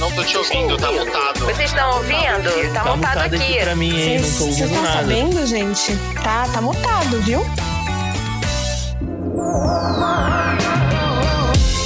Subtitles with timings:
[0.00, 1.40] não tô te ouvindo, tá mutado.
[1.44, 2.72] Vocês estão ouvindo?
[2.72, 3.36] Tá, Tá mutado aqui.
[3.36, 4.18] aqui pra mim, hein?
[4.20, 5.00] Não tô Vocês ouvindo estão nada.
[5.00, 5.96] sabendo, gente?
[6.22, 7.40] Tá, tá mutado, viu?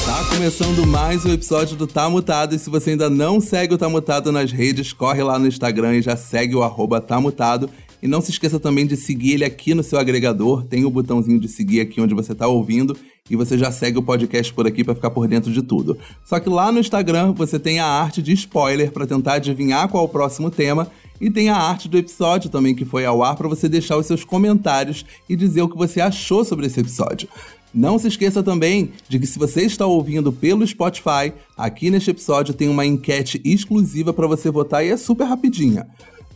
[0.06, 2.54] Tá começando mais um episódio do Tá Mutado.
[2.54, 5.94] E se você ainda não segue o Tá Mutado nas redes, corre lá no Instagram
[5.96, 7.68] e já segue o arroba Tá Mutado.
[8.05, 10.62] E não se esqueça também de seguir ele aqui no seu agregador.
[10.62, 12.95] Tem o botãozinho de seguir aqui onde você tá ouvindo.
[13.30, 15.96] E você já segue o podcast por aqui para ficar por dentro de tudo.
[16.23, 20.05] Só que lá no Instagram você tem a arte de spoiler para tentar adivinhar qual
[20.05, 20.87] é o próximo tema.
[21.19, 24.05] E tem a arte do episódio também que foi ao ar para você deixar os
[24.05, 27.27] seus comentários e dizer o que você achou sobre esse episódio.
[27.73, 32.52] Não se esqueça também de que se você está ouvindo pelo Spotify, aqui neste episódio
[32.52, 35.86] tem uma enquete exclusiva para você votar e é super rapidinha.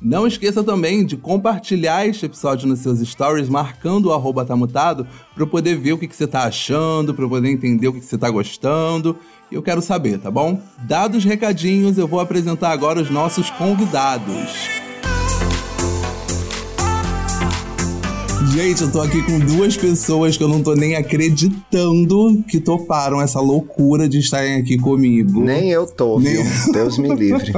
[0.00, 5.42] Não esqueça também de compartilhar este episódio nos seus stories, marcando o arroba tamutado, para
[5.42, 8.00] eu poder ver o que, que você tá achando, para eu poder entender o que,
[8.00, 9.16] que você tá gostando.
[9.50, 10.60] Eu quero saber, tá bom?
[10.86, 14.78] Dados os recadinhos, eu vou apresentar agora os nossos convidados.
[18.52, 23.20] Gente, eu tô aqui com duas pessoas que eu não tô nem acreditando que toparam
[23.20, 25.40] essa loucura de estarem aqui comigo.
[25.40, 26.44] Nem eu tô, Nem- viu?
[26.72, 27.52] Deus me livre.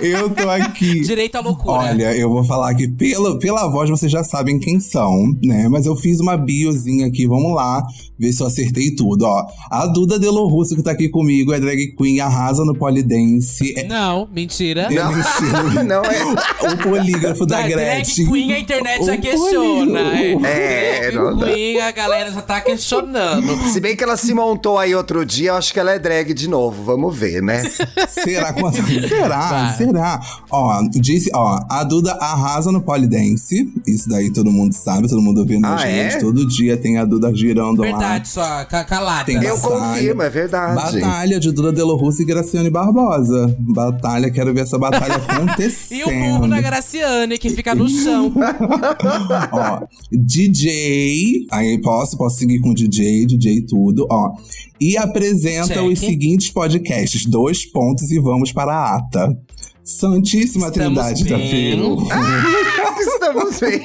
[0.00, 1.00] Eu tô aqui.
[1.00, 1.78] Direito à loucura.
[1.78, 5.68] Olha, eu vou falar que pela, pela voz vocês já sabem quem são, né?
[5.68, 7.82] Mas eu fiz uma biozinha aqui, vamos lá,
[8.18, 9.46] ver se eu acertei tudo, ó.
[9.70, 13.72] A Duda Delo Russo que tá aqui comigo é drag queen, arrasa no polidense.
[13.78, 14.82] É, Não, mentira.
[14.82, 15.84] é mentira.
[15.84, 16.72] Não é.
[16.72, 18.26] o polígrafo da Da drag Gretchen.
[18.30, 20.00] queen a internet já O questiona.
[20.10, 20.46] polígrafo.
[20.46, 23.56] É, É, drag não queen a galera já tá questionando.
[23.72, 26.34] Se bem que ela se montou aí outro dia, eu acho que ela é drag
[26.34, 26.82] de novo.
[26.84, 27.62] Vamos ver, né?
[28.08, 28.52] Será?
[28.52, 28.78] Quanto?
[29.08, 29.50] Será?
[29.50, 29.76] Vai.
[29.76, 30.20] Será?
[30.50, 33.72] Ó, disse, ó, a Duda arrasa no polidense.
[33.86, 36.02] Isso daí todo mundo sabe, todo mundo vê nas Ah, é?
[36.04, 36.20] redes.
[36.22, 37.86] Todo dia tem a Duda girando lá.
[37.88, 38.30] Verdade,
[38.68, 39.24] ca- calada.
[39.24, 39.80] Tem Eu Batalha.
[39.94, 41.00] confirmo, é verdade.
[41.00, 43.54] Batalha de Duda Delo Russo e Graciane Barbosa.
[43.58, 45.84] Batalha, quero ver essa batalha acontecendo.
[45.94, 48.32] E o burro da Graciane, que fica no chão.
[49.52, 51.46] Ó, DJ.
[51.50, 54.32] Aí posso, posso seguir com DJ, DJ tudo, ó.
[54.80, 55.82] E apresenta Check.
[55.84, 57.24] os seguintes podcasts.
[57.26, 59.36] Dois pontos e vamos para a ata.
[59.82, 61.50] Santíssima Estamos Trindade da bem.
[61.50, 61.98] Feiro.
[62.98, 63.80] Estamos bem.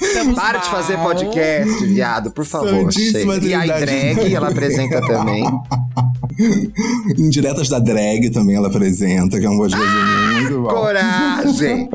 [0.00, 1.06] Estamos Para de fazer mal.
[1.08, 2.90] podcast, viado, por favor.
[2.96, 5.44] E a drag, ela apresenta também.
[7.18, 9.92] Indiretas da Drag também ela apresenta, que é um podcast
[10.40, 10.68] muito bom.
[10.68, 11.90] Coragem!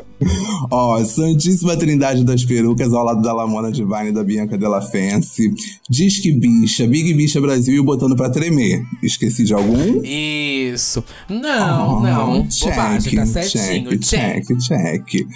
[0.70, 5.52] Ó, Santíssima Trindade das Perucas ao lado da Lamona Divine e da Bianca Della Fence.
[5.88, 8.82] Disque Bicha, Big Bicha Brasil e o Botando pra Tremer.
[9.02, 10.00] Esqueci de algum?
[10.02, 11.04] Isso.
[11.28, 12.48] Não, Oh, não.
[12.48, 13.98] check, Bobagem, tá certinho.
[13.98, 15.26] Check, check, check.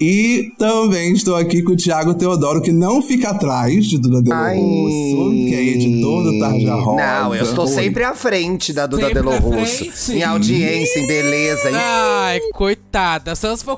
[0.00, 4.38] E também estou aqui com o Thiago Teodoro, que não fica atrás de Duda Delo.
[4.38, 6.96] Russo, que é editor do Tarja Rosa.
[7.02, 7.70] Não, eu estou Oi.
[7.72, 10.12] sempre à frente da Duda Delo Russo.
[10.12, 13.34] Em audiência, em beleza, em Ai, coitada.
[13.34, 13.76] Só se for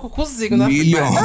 [0.51, 1.15] com o cozinho na Milhões.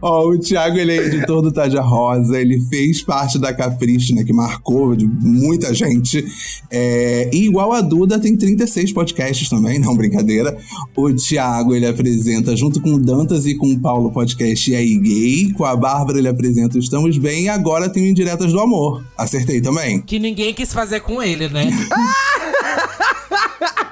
[0.00, 4.24] Ó, o Thiago, ele é editor do Taja Rosa, ele fez parte da Capricho, né,
[4.24, 6.24] que marcou de muita gente.
[6.70, 10.56] É, e igual a Duda, tem 36 podcasts também, não brincadeira.
[10.96, 14.96] O Thiago, ele apresenta junto com o Dantas e com o Paulo podcast E aí
[14.96, 15.52] Gay.
[15.52, 17.44] Com a Bárbara, ele apresenta o Estamos Bem.
[17.44, 19.04] E agora tem o Indiretas do Amor.
[19.16, 20.00] Acertei também?
[20.00, 21.70] Que ninguém quis fazer com ele, né?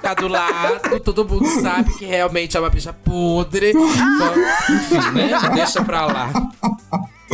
[0.08, 3.74] Tá do lado, todo mundo sabe que realmente é uma bicha podre.
[3.74, 5.38] Só- Enfim, né?
[5.54, 6.30] Deixa pra lá.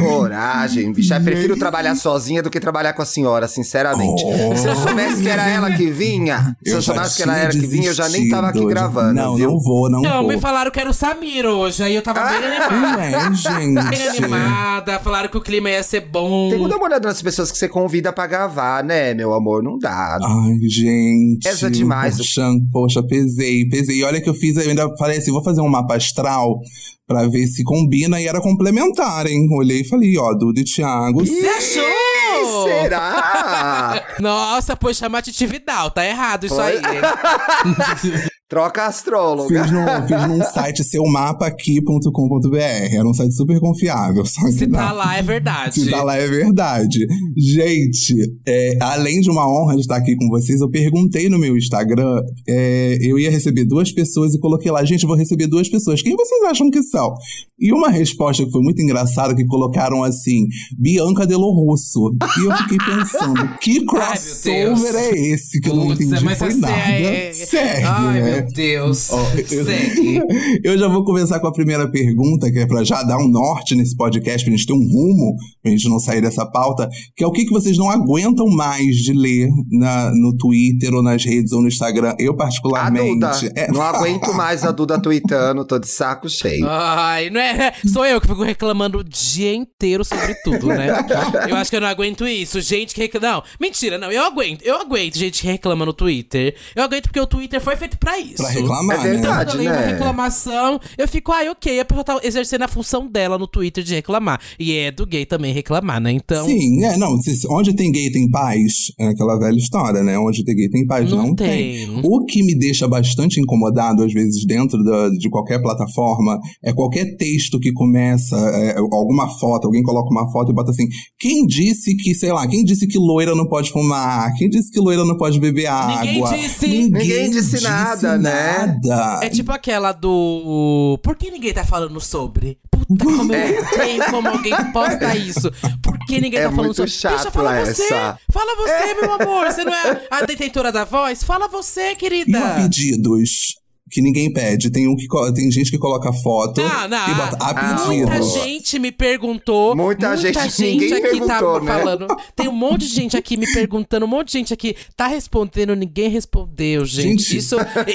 [0.08, 1.16] Coragem, bicha.
[1.16, 4.22] Eu prefiro trabalhar sozinha do que trabalhar com a senhora, sinceramente.
[4.24, 4.56] Oh.
[4.56, 7.50] Se eu soubesse que era ela que vinha, se eu, já soubesse que ela era
[7.50, 9.14] que vinha, eu já nem tava aqui gravando.
[9.14, 9.50] Não, viu?
[9.50, 10.28] não vou, não Não, vou.
[10.32, 12.98] me falaram que era o Samir hoje, aí eu tava bem animada.
[12.98, 14.18] Ué, Bem gente.
[14.24, 16.50] animada, falaram que o clima ia ser bom.
[16.50, 19.62] Tem que dar uma olhada nas pessoas que você convida pra gravar, né, meu amor?
[19.62, 20.18] Não dá.
[20.22, 21.46] Ai, gente.
[21.46, 22.16] Essa é demais.
[22.16, 22.42] Poxa,
[22.72, 23.98] poxa, pesei, pesei.
[23.98, 26.58] E olha que eu fiz, eu ainda falei assim, vou fazer um mapa astral
[27.06, 29.46] pra ver se combina e era complementar, hein?
[29.52, 31.24] Olhei e falei, ó, Duda e Thiago.
[31.24, 32.64] Você achou?
[32.64, 34.04] Será?
[34.20, 36.64] Nossa, pois chama Titi Vidal, tá errado isso Foi?
[36.64, 36.80] aí.
[38.48, 39.62] Troca astróloga.
[39.64, 42.56] Fiz, no, fiz num site seumapaqui.com.br.
[42.92, 44.24] Era um site super confiável.
[44.26, 44.78] Só que Se não.
[44.78, 45.80] tá lá, é verdade.
[45.80, 47.06] Se tá lá é verdade.
[47.36, 48.14] Gente,
[48.46, 52.20] é, além de uma honra de estar aqui com vocês, eu perguntei no meu Instagram,
[52.46, 56.02] é, eu ia receber duas pessoas e coloquei lá, gente, eu vou receber duas pessoas.
[56.02, 57.14] Quem vocês acham que são?
[57.58, 60.44] E uma resposta que foi muito engraçada, que colocaram assim,
[60.78, 62.10] Bianca Delo Russo.
[62.40, 64.94] E eu fiquei pensando, que Ai, crossover Deus.
[64.96, 65.60] é esse?
[65.60, 66.74] Que eu não entendi mas foi nada.
[66.76, 68.33] é- Segue, Ai, né?
[68.42, 69.10] Meu Deus.
[69.12, 69.18] Ó,
[69.50, 70.20] eu- Segue.
[70.64, 73.74] Eu já vou começar com a primeira pergunta, que é pra já dar um norte
[73.74, 77.26] nesse podcast, pra gente ter um rumo, pra gente não sair dessa pauta, que é
[77.26, 81.52] o que, que vocês não aguentam mais de ler na, no Twitter ou nas redes
[81.52, 82.14] ou no Instagram.
[82.18, 83.14] Eu, A particularmente.
[83.20, 83.52] Duda.
[83.56, 86.66] é- Não aguento mais a Duda tweetando, tô de saco cheio.
[86.68, 87.72] Ai, não é?
[87.92, 90.88] Sou eu que fico reclamando o dia inteiro sobre tudo, né?
[91.48, 92.60] Eu acho que eu não aguento isso.
[92.60, 93.26] Gente que reclama.
[93.26, 94.10] Não, mentira, não.
[94.10, 94.62] Eu aguento.
[94.62, 96.54] Eu aguento gente que reclama no Twitter.
[96.74, 98.36] Eu aguento porque o Twitter foi feito pra isso.
[98.36, 99.10] Pra reclamar, É né?
[99.10, 99.52] verdade.
[99.52, 99.86] Quando eu né?
[99.92, 103.94] reclamação, eu fico, ai, ok, a pessoa tá exercendo a função dela no Twitter de
[103.94, 104.40] reclamar.
[104.58, 106.12] E é do gay também reclamar, né?
[106.12, 106.46] Então.
[106.46, 107.16] Sim, é, não.
[107.50, 110.18] onde tem gay tem paz, é aquela velha história, né?
[110.18, 111.86] Onde tem gay tem paz, não, Não tem.
[111.86, 112.00] tem.
[112.02, 117.16] O que me deixa bastante incomodado, às vezes, dentro da- de qualquer plataforma, é qualquer
[117.16, 120.86] texto que começa, é, alguma foto, alguém coloca uma foto e bota assim:
[121.18, 124.32] quem disse que, sei lá, quem disse que loira não pode fumar?
[124.36, 126.36] Quem disse que loira não pode beber Ninguém água?
[126.38, 126.66] disse.
[126.68, 128.66] Ninguém disse nada, né?
[128.66, 129.20] nada.
[129.22, 130.98] É tipo aquela do.
[131.02, 132.58] Por que ninguém tá falando sobre?
[132.70, 135.50] Puta, como eu não tem como alguém posta isso.
[135.82, 136.90] Por que ninguém É tá falando sobre?
[136.90, 137.82] chato Deixa falar você.
[137.84, 138.18] essa.
[138.32, 139.46] Fala você, meu amor.
[139.46, 141.22] Você não é a detentora da voz?
[141.24, 142.38] Fala você, E querida.
[142.38, 143.54] a pedidos
[143.94, 144.70] que ninguém pede.
[144.70, 147.08] Tem, um que, tem gente que coloca foto Não, não.
[147.08, 147.86] e bota a Ah, pedidos.
[147.86, 149.76] Muita gente me perguntou.
[149.76, 151.72] Muita gente, ninguém aqui perguntou, tá né?
[151.72, 152.06] falando.
[152.34, 155.76] Tem um monte de gente aqui me perguntando, um monte de gente aqui tá respondendo,
[155.76, 157.22] ninguém respondeu, gente.
[157.22, 157.36] Gente.
[157.36, 157.54] Isso,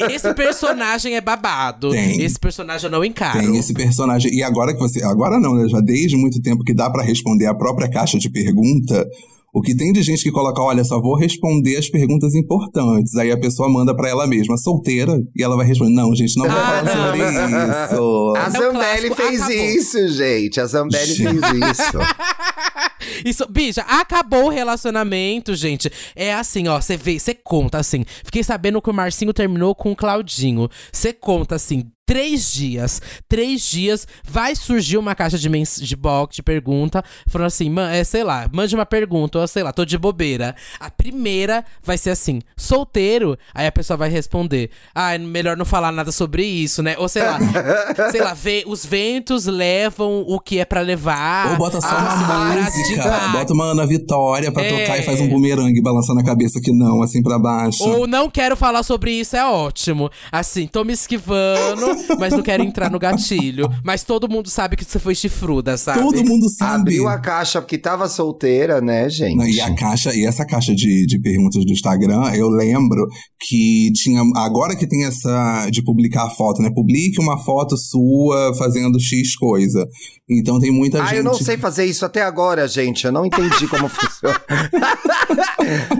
[0.09, 1.91] esse personagem é babado.
[1.91, 2.21] Tem.
[2.21, 3.37] Esse personagem eu não encaro.
[3.37, 4.33] Tem esse personagem.
[4.33, 5.03] E agora que você.
[5.03, 5.67] Agora não, né?
[5.67, 9.05] Já desde muito tempo que dá pra responder a própria caixa de pergunta.
[9.53, 13.15] O que tem de gente que coloca, olha, só vou responder as perguntas importantes.
[13.15, 15.93] Aí a pessoa manda pra ela mesma, solteira, e ela vai responder.
[15.93, 17.05] Não, gente, não vou Ah, falar não.
[17.05, 18.33] sobre isso.
[18.37, 19.55] A É Zambelli fez acabou.
[19.65, 20.59] isso, gente.
[20.61, 21.39] A Zambelli Gente.
[21.39, 21.97] fez isso.
[23.25, 25.91] Isso, bicha, acabou o relacionamento, gente.
[26.15, 28.05] É assim, ó, você vê, você conta assim.
[28.23, 30.69] Fiquei sabendo que o Marcinho terminou com o Claudinho.
[30.91, 31.85] Você conta assim.
[32.09, 37.45] Três dias, três dias, vai surgir uma caixa de, mens de box, de pergunta, falando
[37.45, 40.55] assim, man, é, sei lá, mande uma pergunta, ou sei lá, tô de bobeira.
[40.79, 45.91] A primeira vai ser assim, solteiro, aí a pessoa vai responder, ah, melhor não falar
[45.91, 46.95] nada sobre isso, né?
[46.97, 47.37] Ou sei lá,
[48.09, 51.51] sei lá, vê, os ventos levam o que é pra levar.
[51.51, 54.79] Ou bota só Ah, uma música, bota uma Ana Vitória pra É.
[54.81, 57.83] tocar e faz um bumerangue balançando a cabeça que não, assim pra baixo.
[57.83, 60.09] Ou não quero falar sobre isso, é ótimo.
[60.31, 63.69] Assim, tô me esquivando, mas não quero entrar no gatilho.
[63.83, 65.99] Mas todo mundo sabe que você foi chifruda, sabe?
[65.99, 66.81] Todo mundo sabe.
[66.81, 69.35] Abriu a caixa porque tava solteira, né, gente?
[69.37, 73.05] Não, E a caixa, e essa caixa de, de perguntas do Instagram, eu lembro
[73.39, 74.21] que tinha.
[74.35, 76.69] Agora que tem essa de publicar a foto, né?
[76.73, 79.85] Publique uma foto sua fazendo X coisa.
[80.29, 81.17] Então tem muita Ah, gente.
[81.17, 83.05] eu não sei fazer isso até agora, gente.
[83.05, 84.39] Eu não entendi como funciona.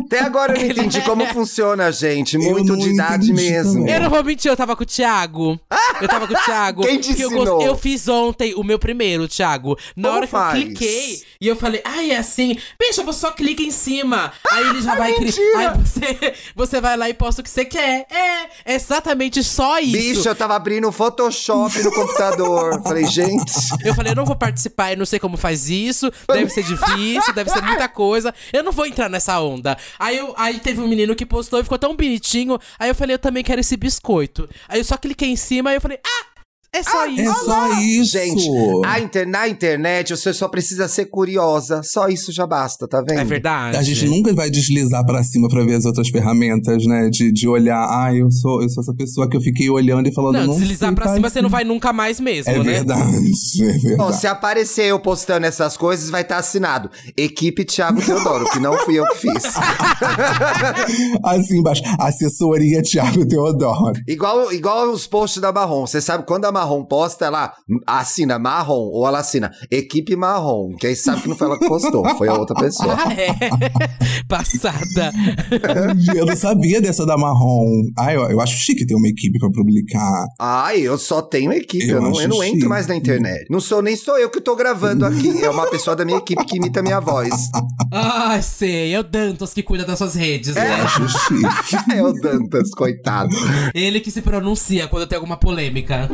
[0.05, 2.37] até agora eu não entendi como funciona, gente.
[2.37, 3.73] Muito de idade mesmo.
[3.79, 3.93] também.
[3.95, 5.59] Eu não vou mentir, eu tava com o Thiago.
[6.01, 6.81] Eu tava com o Thiago.
[6.83, 7.62] Quem te porque eu, ensinou?
[7.62, 9.77] eu fiz ontem o meu primeiro, Thiago.
[9.95, 10.57] Na Como hora que faz?
[10.57, 12.57] eu cliquei e eu falei, ai, é assim.
[12.80, 14.31] Bicha, você só clica em cima.
[14.51, 15.57] Aí ele já vai clicar.
[15.57, 18.06] Aí você, você vai lá e posta o que você quer.
[18.09, 19.91] É, é exatamente só isso.
[19.91, 22.81] Bicho, eu tava abrindo o Photoshop no computador.
[22.83, 23.53] Falei, gente.
[23.83, 27.33] Eu falei, eu não vou participar, eu não sei como faz isso, deve ser difícil,
[27.33, 28.33] deve ser muita coisa.
[28.51, 29.77] Eu não vou entrar nessa onda.
[29.97, 32.59] Aí, eu, aí teve um menino que postou e ficou tão bonitinho.
[32.77, 34.50] Aí eu falei, eu também quero esse biscoito.
[34.68, 36.38] Aí eu só cliquei em cima e eu falei, ah,
[36.71, 37.45] é só É isso.
[37.45, 38.12] só isso.
[38.12, 38.50] Gente,
[38.86, 41.81] a inter- na internet você só precisa ser curiosa.
[41.83, 43.19] Só isso já basta, tá vendo?
[43.19, 43.77] É verdade.
[43.77, 47.10] A gente nunca vai deslizar pra cima pra ver as outras ferramentas, né?
[47.10, 50.14] De, de olhar, ah, eu sou, eu sou essa pessoa que eu fiquei olhando e
[50.14, 52.64] falando, Não, não, deslizar pra cima fazer." você não vai nunca mais mesmo, É né?
[52.64, 53.02] verdade,
[53.64, 53.97] é verdade.
[53.97, 56.90] Bom, se aparecer eu postando essas coisas, vai estar assinado.
[57.18, 59.44] Equipe Thiago Teodoro, que não fui eu que fiz.
[61.23, 63.94] assim embaixo, assessoria Thiago Teodoro.
[64.07, 65.85] igual, igual os posts da Marrom.
[65.85, 67.54] Você sabe quando a Marrom posta, ela
[67.87, 70.75] assina Marrom ou ela assina Equipe Marrom.
[70.78, 72.97] Que aí sabe que não foi ela que postou, foi a outra pessoa.
[72.99, 73.30] Ah, é?
[74.28, 75.11] Passada.
[76.16, 77.83] eu não sabia dessa da Marrom.
[77.97, 80.25] Ah, eu, eu acho chique ter uma equipe pra publicar.
[80.37, 83.45] Ai, eu só tenho equipe, eu, Eu não, eu não entro mais na internet.
[83.49, 86.44] Não sou nem sou eu que tô gravando aqui, é uma pessoa da minha equipe
[86.45, 87.49] que imita a minha voz.
[87.92, 88.94] Ai, sei.
[88.94, 90.81] É o Dantas que cuida das suas redes, Eu né?
[90.81, 91.80] acho chique.
[91.95, 93.33] É o Dantas, coitado.
[93.73, 96.09] Ele que se pronuncia quando tem alguma polêmica.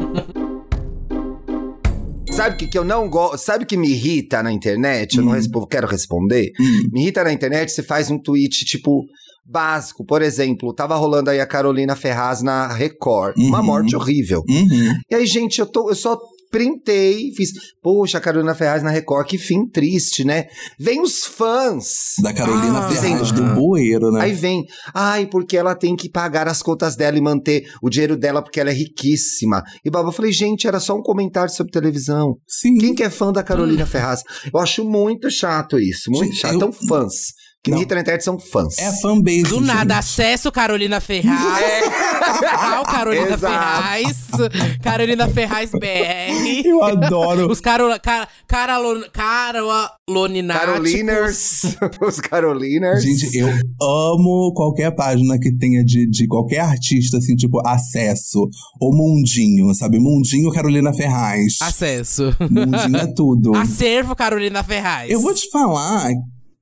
[2.36, 3.38] Sabe o que, que eu não gosto?
[3.46, 5.18] Sabe o que me irrita na internet?
[5.18, 6.51] Eu não respo- quero responder.
[6.92, 9.06] Me irrita na internet, você faz um tweet, tipo,
[9.46, 10.06] básico.
[10.06, 13.36] Por exemplo, tava rolando aí a Carolina Ferraz na Record.
[13.38, 13.65] Uma Uhum.
[13.65, 14.44] morte horrível.
[14.50, 14.94] Uhum.
[15.10, 16.20] E aí, gente, eu, tô, eu só
[16.60, 17.50] printei, fiz.
[17.82, 20.46] Poxa, a Carolina Ferraz na Record, que fim triste, né?
[20.80, 22.14] Vem os fãs.
[22.24, 24.22] Da Carolina Ah, Ferraz, do bueiro, né?
[24.22, 28.16] Aí vem, ai, porque ela tem que pagar as contas dela e manter o dinheiro
[28.16, 29.62] dela porque ela é riquíssima.
[29.84, 32.38] E Baba, eu falei, gente, era só um comentário sobre televisão.
[32.48, 32.76] Sim.
[32.78, 34.22] Quem que é fã da Carolina Ferraz?
[34.54, 36.54] Eu acho muito chato isso, muito Gente, chato.
[36.54, 37.14] eu- São fãs.
[37.66, 37.78] Que Não.
[37.78, 38.78] me irrita na internet são fãs.
[38.78, 39.42] É fanbase.
[39.42, 41.84] Do nada, acesso Carolina Ferraz.
[42.76, 43.40] Ao Carolina Exato.
[43.40, 44.28] Ferraz.
[44.84, 46.62] Carolina Ferraz BR.
[46.64, 47.52] Eu adoro.
[47.52, 49.02] Os Carola, car, caralon.
[50.48, 51.62] Caroliners,
[52.08, 53.02] os Caroliners.
[53.02, 53.48] Gente, eu
[53.82, 58.48] amo qualquer página que tenha de, de qualquer artista, assim, tipo, acesso.
[58.80, 59.98] Ou Mundinho, sabe?
[59.98, 61.58] Mundinho Carolina Ferraz.
[61.64, 62.32] Acesso.
[62.40, 63.56] Mundinho é tudo.
[63.58, 65.10] Acervo Carolina Ferraz.
[65.10, 66.12] Eu vou te falar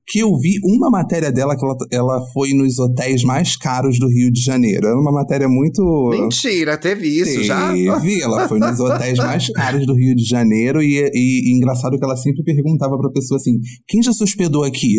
[0.06, 4.08] que eu vi uma matéria dela que ela, ela foi nos hotéis mais caros do
[4.08, 4.86] Rio de Janeiro.
[4.86, 5.82] Era uma matéria muito.
[6.10, 7.72] Mentira, teve isso já?
[7.72, 11.98] Teve, ela foi nos hotéis mais caros do Rio de Janeiro e, e, e engraçado
[11.98, 14.96] que ela sempre perguntava pra pessoa assim: quem já se hospedou aqui?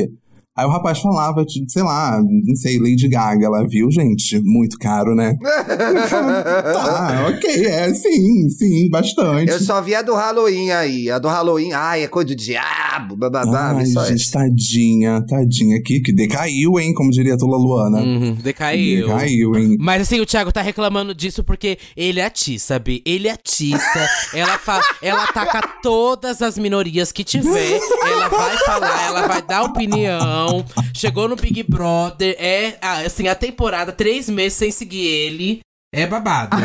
[0.58, 3.46] Aí o rapaz falava, tipo, sei lá, não sei, Lady Gaga.
[3.46, 5.36] Ela viu, gente, muito caro, né?
[5.44, 9.52] tá, ok, é, sim, sim, bastante.
[9.52, 11.12] Eu só vi a do Halloween aí.
[11.12, 13.76] A do Halloween, ai, é coisa do diabo, bababá.
[13.76, 14.40] Ai, gente, essa.
[14.40, 17.98] tadinha, tadinha aqui, que decaiu, hein, como diria a Tula Luana.
[17.98, 19.08] Uhum, decaiu.
[19.08, 19.76] Decaiu, hein.
[19.78, 23.04] Mas assim, o Thiago tá reclamando disso porque ele é atiça, Bi.
[23.06, 24.08] Ele é atiça.
[24.34, 27.78] ela, fa ela ataca todas as minorias que tiver.
[28.06, 30.45] Ela vai falar, ela vai dar opinião.
[30.94, 32.36] Chegou no Big Brother.
[32.40, 35.60] É, ah, assim, a temporada, três meses sem seguir ele.
[35.96, 36.58] É babado.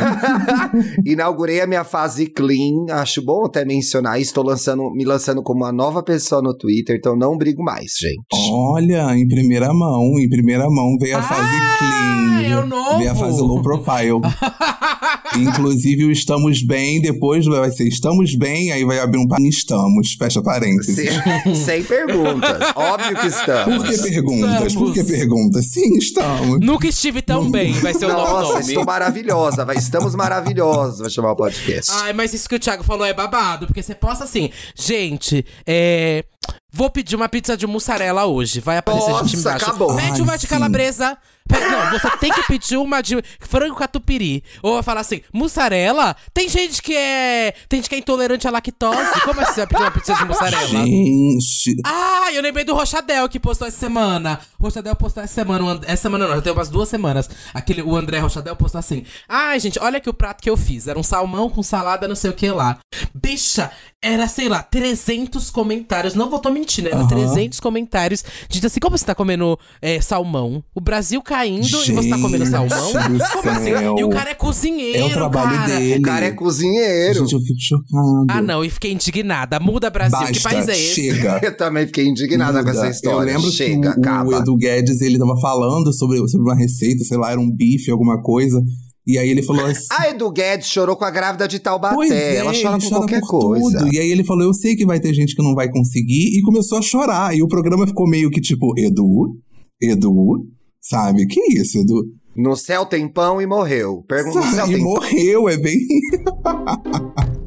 [1.06, 2.86] Inaugurei a minha fase clean.
[2.90, 4.18] Acho bom até mencionar.
[4.34, 8.50] Tô lançando, me lançando como uma nova pessoa no Twitter, então não brigo mais, gente.
[8.50, 12.42] Olha, em primeira mão, em primeira mão veio a fase clean.
[12.42, 12.98] é o novo.
[12.98, 14.20] Veio a fase low profile.
[15.36, 20.12] Inclusive o estamos bem, depois vai ser estamos bem, aí vai abrir um parênteses, estamos,
[20.18, 20.96] fecha parênteses.
[20.96, 22.60] Sem, sem perguntas.
[22.74, 23.76] Óbvio que estamos.
[23.76, 24.74] Por que perguntas?
[24.74, 25.66] Por que perguntas?
[25.66, 26.60] Sim, estamos.
[26.60, 28.60] Nunca estive tão bem, vai ser o novo Nossa, nome.
[28.66, 29.64] estou maravilhosa.
[29.64, 31.90] Vai, estamos maravilhosos, vai chamar o podcast.
[31.94, 36.24] Ai, mas isso que o Thiago falou é babado, porque você posta assim, gente, é.
[36.72, 38.60] Vou pedir uma pizza de mussarela hoje.
[38.60, 39.64] Vai aparecer gente Nossa, embaixo.
[39.66, 39.96] acabou.
[39.96, 40.46] Pede Ai, uma de sim.
[40.46, 41.18] calabresa.
[41.50, 44.44] Não, você tem que pedir uma de frango catupiry.
[44.62, 46.14] Ou vai falar assim, mussarela?
[46.32, 47.52] Tem gente que é.
[47.68, 49.20] Tem gente que é intolerante à lactose.
[49.24, 50.68] Como assim você vai pedir uma pizza de mussarela?
[50.68, 54.38] Gente, Ah, eu lembrei do Rochadel que postou essa semana.
[54.60, 55.80] O Rochadel postou essa semana.
[55.86, 57.28] Essa semana não, já tem umas duas semanas.
[57.52, 59.04] Aquele, o André Rochadel postou assim.
[59.28, 60.86] Ai, gente, olha aqui o prato que eu fiz.
[60.86, 62.78] Era um salmão com salada, não sei o que lá.
[63.12, 66.14] Bicha, era, sei lá, 300 comentários.
[66.14, 67.08] Não vou tô mentindo, era Aham.
[67.08, 68.24] 300 comentários.
[68.48, 70.62] Gente, assim, como você tá comendo é, salmão?
[70.74, 72.92] O Brasil caindo e você tá comendo Gente salmão?
[73.32, 73.70] Como assim?
[73.98, 75.78] E o cara é cozinheiro, é o trabalho cara.
[75.78, 75.98] dele.
[75.98, 77.20] O cara é cozinheiro.
[77.20, 78.26] Gente, eu fico chocado.
[78.28, 79.58] Ah, não, e fiquei indignada.
[79.60, 80.18] Muda, Brasil.
[80.18, 80.94] Basta, que país é esse?
[80.94, 81.40] chega.
[81.50, 82.78] Eu também fiquei indignada com Muda.
[82.78, 83.30] essa história.
[83.30, 84.30] Eu lembro Chega, que o, acaba.
[84.30, 87.90] o Edu Guedes, ele tava falando sobre, sobre uma receita, sei lá, era um bife,
[87.90, 88.62] alguma coisa.
[89.10, 89.86] E aí ele falou assim.
[89.90, 91.96] A Edu Guedes chorou com a grávida de Taubaté.
[91.96, 93.78] Pois é, Ela chora com chora qualquer por coisa.
[93.78, 93.92] tudo.
[93.92, 96.38] E aí ele falou, eu sei que vai ter gente que não vai conseguir.
[96.38, 97.36] E começou a chorar.
[97.36, 99.36] E o programa ficou meio que tipo, Edu?
[99.82, 100.46] Edu?
[100.80, 101.26] Sabe?
[101.26, 102.04] Que isso, Edu?
[102.36, 104.04] No céu tem pão e morreu.
[104.06, 104.72] Pergunta no céu Sabe?
[104.72, 105.76] E tem morreu, é bem...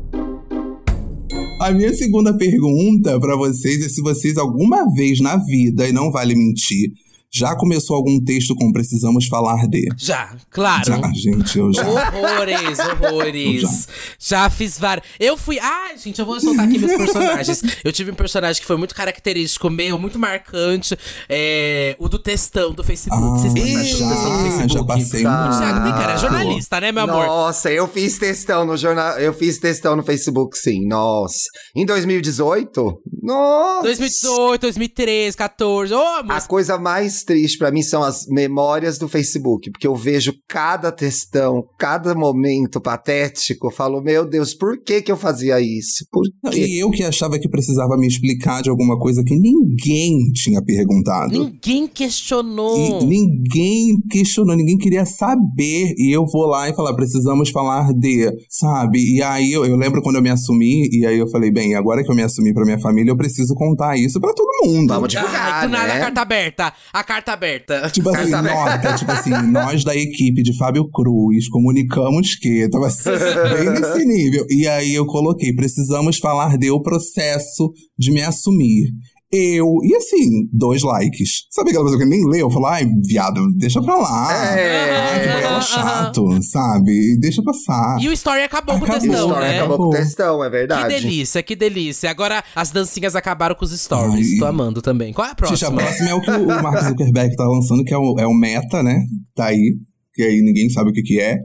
[1.61, 6.11] A minha segunda pergunta pra vocês é se vocês alguma vez na vida, e não
[6.11, 6.91] vale mentir,
[7.33, 9.87] já começou algum texto com precisamos falar de?
[9.97, 10.83] Já, claro.
[10.85, 11.83] Já, gente, eu já.
[11.87, 13.87] Horrores, horrores.
[14.19, 15.05] Já fiz vários.
[15.19, 15.57] Eu fui.
[15.59, 17.61] Ai, gente, eu vou soltar aqui meus personagens.
[17.83, 20.97] Eu tive um personagem que foi muito característico meu, muito marcante.
[21.27, 23.19] É, o do textão do Facebook.
[23.23, 24.73] Ah, Vocês passaram pelo textão do já, Facebook?
[24.73, 25.41] já passei Tá.
[25.41, 25.55] muito.
[25.55, 27.25] O Thiago tem cara, é jornalista, né, meu amor?
[27.25, 29.17] Nossa, eu fiz textão no jornal.
[29.19, 30.85] Eu fiz textão no Facebook, sim.
[30.87, 31.43] Nossa.
[31.75, 33.01] Em 2018?
[33.23, 33.81] Nossa.
[33.83, 35.93] 2018, 2013, 14.
[35.93, 36.47] Ô, A moça.
[36.47, 41.63] coisa mais triste pra mim são as memórias do Facebook, porque eu vejo cada textão,
[41.77, 46.05] cada momento patético, eu falo, meu Deus, por que que eu fazia isso?
[46.11, 46.65] Por quê?
[46.65, 51.31] E eu que achava que precisava me explicar de alguma coisa que ninguém tinha perguntado.
[51.31, 53.01] Ninguém questionou.
[53.01, 55.93] E ninguém questionou, ninguém queria saber.
[55.97, 58.99] E eu vou lá e falar, precisamos falar de, sabe?
[59.15, 62.03] E aí eu, eu lembro quando eu me assumi, e aí eu falei, bem, agora
[62.03, 64.87] que eu me assumi pra minha família, eu preciso contar isso pra todo mundo.
[64.87, 65.93] Vamos divulgar, nada né?
[65.93, 66.73] a carta aberta.
[66.91, 67.89] A carta aberta.
[67.89, 68.53] Tipo assim, Tá vendo?
[68.53, 72.67] nota, tipo assim, nós da equipe de Fábio Cruz comunicamos que.
[72.69, 74.45] Tava assim, bem nesse nível.
[74.49, 78.91] E aí eu coloquei: precisamos falar de o processo de me assumir.
[79.35, 81.45] Eu, e assim, dois likes.
[81.49, 82.41] Sabe aquela coisa que nem leu?
[82.41, 84.55] Eu falo, ai, viado, deixa pra lá.
[84.55, 84.91] É.
[84.91, 87.17] Ai, que bagulho chato, sabe?
[87.19, 87.97] Deixa passar.
[87.99, 88.97] E o story acabou, com o Acabou.
[88.99, 89.57] O textão, story né?
[89.57, 90.93] acabou com o textão, é Que verdade.
[91.01, 92.11] delícia, que delícia.
[92.11, 94.33] Agora as dancinhas acabaram com os stories.
[94.33, 94.37] Ai.
[94.37, 95.11] Tô amando também.
[95.11, 95.81] Qual é a Gente, a próxima?
[95.81, 98.33] próxima é o que o o Mark Zuckerberg tá lançando, que é o, é o
[98.33, 99.01] Meta, né?
[99.35, 99.75] Tá aí,
[100.13, 101.39] que aí ninguém sabe o que que é.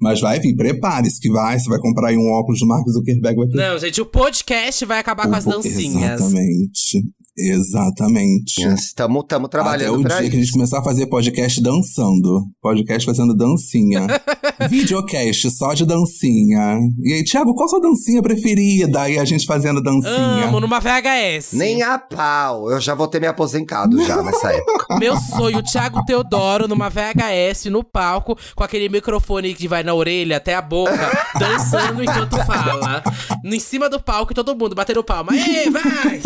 [0.00, 1.58] Mas vai vir, prepare-se que vai.
[1.58, 4.84] Você vai comprar aí um óculos do Mark Zuckerberg, vai ter Não, gente, o podcast
[4.84, 6.20] vai acabar com as dancinhas.
[6.20, 7.02] Exatamente.
[7.36, 8.62] Exatamente.
[8.74, 10.30] Estamos Até trabalhando o pra dia isso.
[10.30, 12.42] que a gente começar a fazer podcast dançando.
[12.60, 14.06] Podcast fazendo dancinha.
[14.68, 16.78] Videocast só de dancinha.
[17.02, 19.08] E aí, Thiago, qual a sua dancinha preferida?
[19.08, 20.46] E a gente fazendo dancinha.
[20.46, 21.52] Amo, numa VHS.
[21.54, 22.70] Nem a pau.
[22.70, 24.98] Eu já vou ter me aposentado já nessa época.
[24.98, 29.94] Meu sonho, o Thiago Teodoro numa VHS no palco, com aquele microfone que vai na
[29.94, 30.92] orelha até a boca,
[31.38, 33.02] dançando enquanto fala.
[33.44, 35.32] Em cima do palco e todo mundo batendo palma.
[35.34, 36.20] Ei, vai!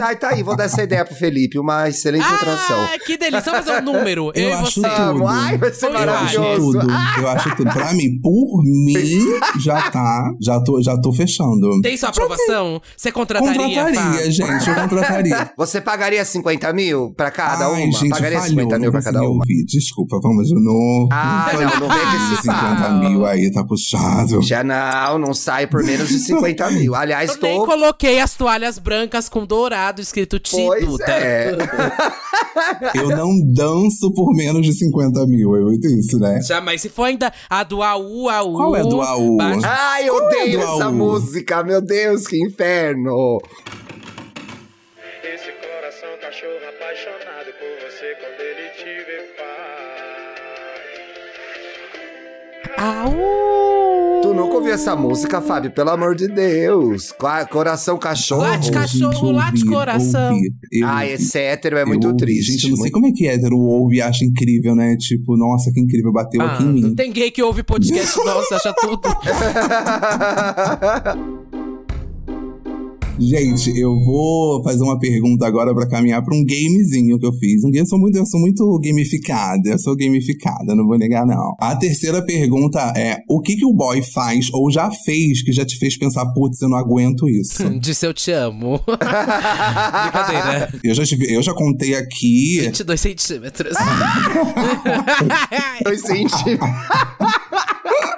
[0.00, 1.58] Ai, tá aí, vou dar essa ideia pro Felipe.
[1.58, 2.80] Uma excelente atração.
[2.80, 3.50] Ah, que delícia.
[3.52, 4.32] Vamos fazer um número.
[4.34, 4.88] Eu, Eu acho você.
[4.88, 5.26] tudo.
[5.26, 6.86] Ai, vai ser Eu Eu acho tudo.
[7.20, 7.70] Eu acho tudo.
[7.72, 9.20] Pra mim, por mim,
[9.62, 10.30] já tá.
[10.40, 11.80] Já tô, já tô fechando.
[11.82, 12.80] Tem sua aprovação?
[12.96, 13.84] Você contrataria?
[13.84, 14.68] Contrataria, gente.
[14.68, 15.50] Eu contrataria.
[15.56, 17.92] Você pagaria 50 mil pra cada Ai, uma?
[17.92, 19.28] gente, pagaria falhou, 50 mil não pra cada uma?
[19.30, 19.64] ouvir.
[19.66, 21.08] Desculpa, vamos de novo.
[21.12, 22.98] Ah, não, não vem com esse 50 papo.
[23.08, 24.42] mil aí, tá puxado.
[24.42, 26.94] Já não, não sai por menos de 50 mil.
[26.94, 27.66] Aliás, Eu nem tô.
[27.66, 31.12] coloquei as toalhas brancas com dourado escrito Pois tá?
[31.12, 31.50] é.
[32.94, 35.56] Eu não danço por menos de 50 mil.
[35.56, 36.40] É muito isso, né?
[36.42, 36.80] Jamais.
[36.80, 38.52] Se for ainda a do AU, AU.
[38.56, 39.36] Qual é a do AU?
[39.36, 40.92] bate- Ai, eu Qual é odeio do essa AU?
[40.92, 41.62] música.
[41.64, 43.38] Meu Deus, que inferno.
[45.22, 49.46] Esse coração cachorro apaixonado por você quando ele te vê faz.
[52.78, 53.65] AU.
[54.36, 55.70] Nunca ouviu essa música, Fábio?
[55.70, 57.12] Pelo amor de Deus.
[57.50, 58.42] Coração cachorro.
[58.42, 60.34] Late cachorro, late ouvi, coração.
[60.34, 60.48] ouvi.
[60.72, 62.18] Eu- Ah, esse hétero é muito ouvi.
[62.18, 62.52] triste.
[62.52, 64.96] Gente, eu não sei como é que hétero ouve e acha incrível, né?
[64.98, 66.94] Tipo, nossa, que incrível, bateu Ah, aqui em mim.
[66.94, 69.08] tem gay que ouve podcast nossa, acha tudo.
[73.18, 77.64] Gente, eu vou fazer uma pergunta agora pra caminhar pra um gamezinho que eu fiz.
[77.64, 81.24] Um game, eu sou muito, eu sou muito gamificada, eu sou gamificada, não vou negar
[81.26, 81.56] não.
[81.58, 85.64] A terceira pergunta é: o que que o boy faz ou já fez que já
[85.64, 87.68] te fez pensar, putz, eu não aguento isso?
[87.80, 88.80] Disse eu te amo.
[88.86, 90.70] Brincadeira.
[90.84, 92.60] eu já tive, eu já contei aqui.
[92.60, 93.76] 22 centímetros.
[95.82, 96.58] Dois centímetros.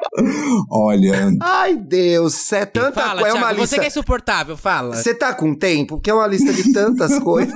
[0.71, 3.29] Olha, Ai, Deus, é tanta fala, coisa.
[3.29, 3.77] É uma Thiago, lista.
[3.77, 4.97] você que é insuportável, fala.
[4.97, 5.97] Você tá com tempo?
[5.97, 7.55] Porque é uma lista de tantas coisas.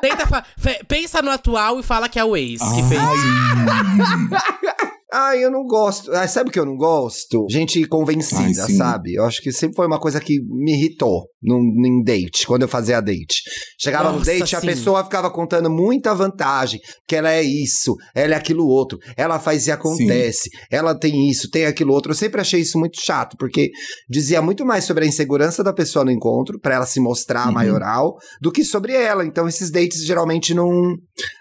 [0.00, 0.44] Tenta fa-
[0.88, 3.00] pensa no atual e fala que é o ex que fez.
[5.12, 6.10] Ai, eu não gosto.
[6.12, 7.46] Ai, sabe o que eu não gosto?
[7.50, 8.76] Gente convencida, Ai, sim.
[8.76, 9.14] sabe?
[9.14, 12.68] Eu acho que sempre foi uma coisa que me irritou num, num date, quando eu
[12.68, 13.42] fazia date.
[13.78, 14.66] Chegava no Nossa, date, a sim.
[14.66, 19.66] pessoa ficava contando muita vantagem, que ela é isso, ela é aquilo outro, ela faz
[19.66, 22.12] e acontece, ela tem isso, tem aquilo outro.
[22.12, 23.70] Eu sempre achei isso muito chato, porque
[24.08, 27.52] dizia muito mais sobre a insegurança da pessoa no encontro, pra ela se mostrar Uhum.
[27.54, 29.24] maioral, do que sobre ela.
[29.26, 30.70] Então esses dates geralmente não,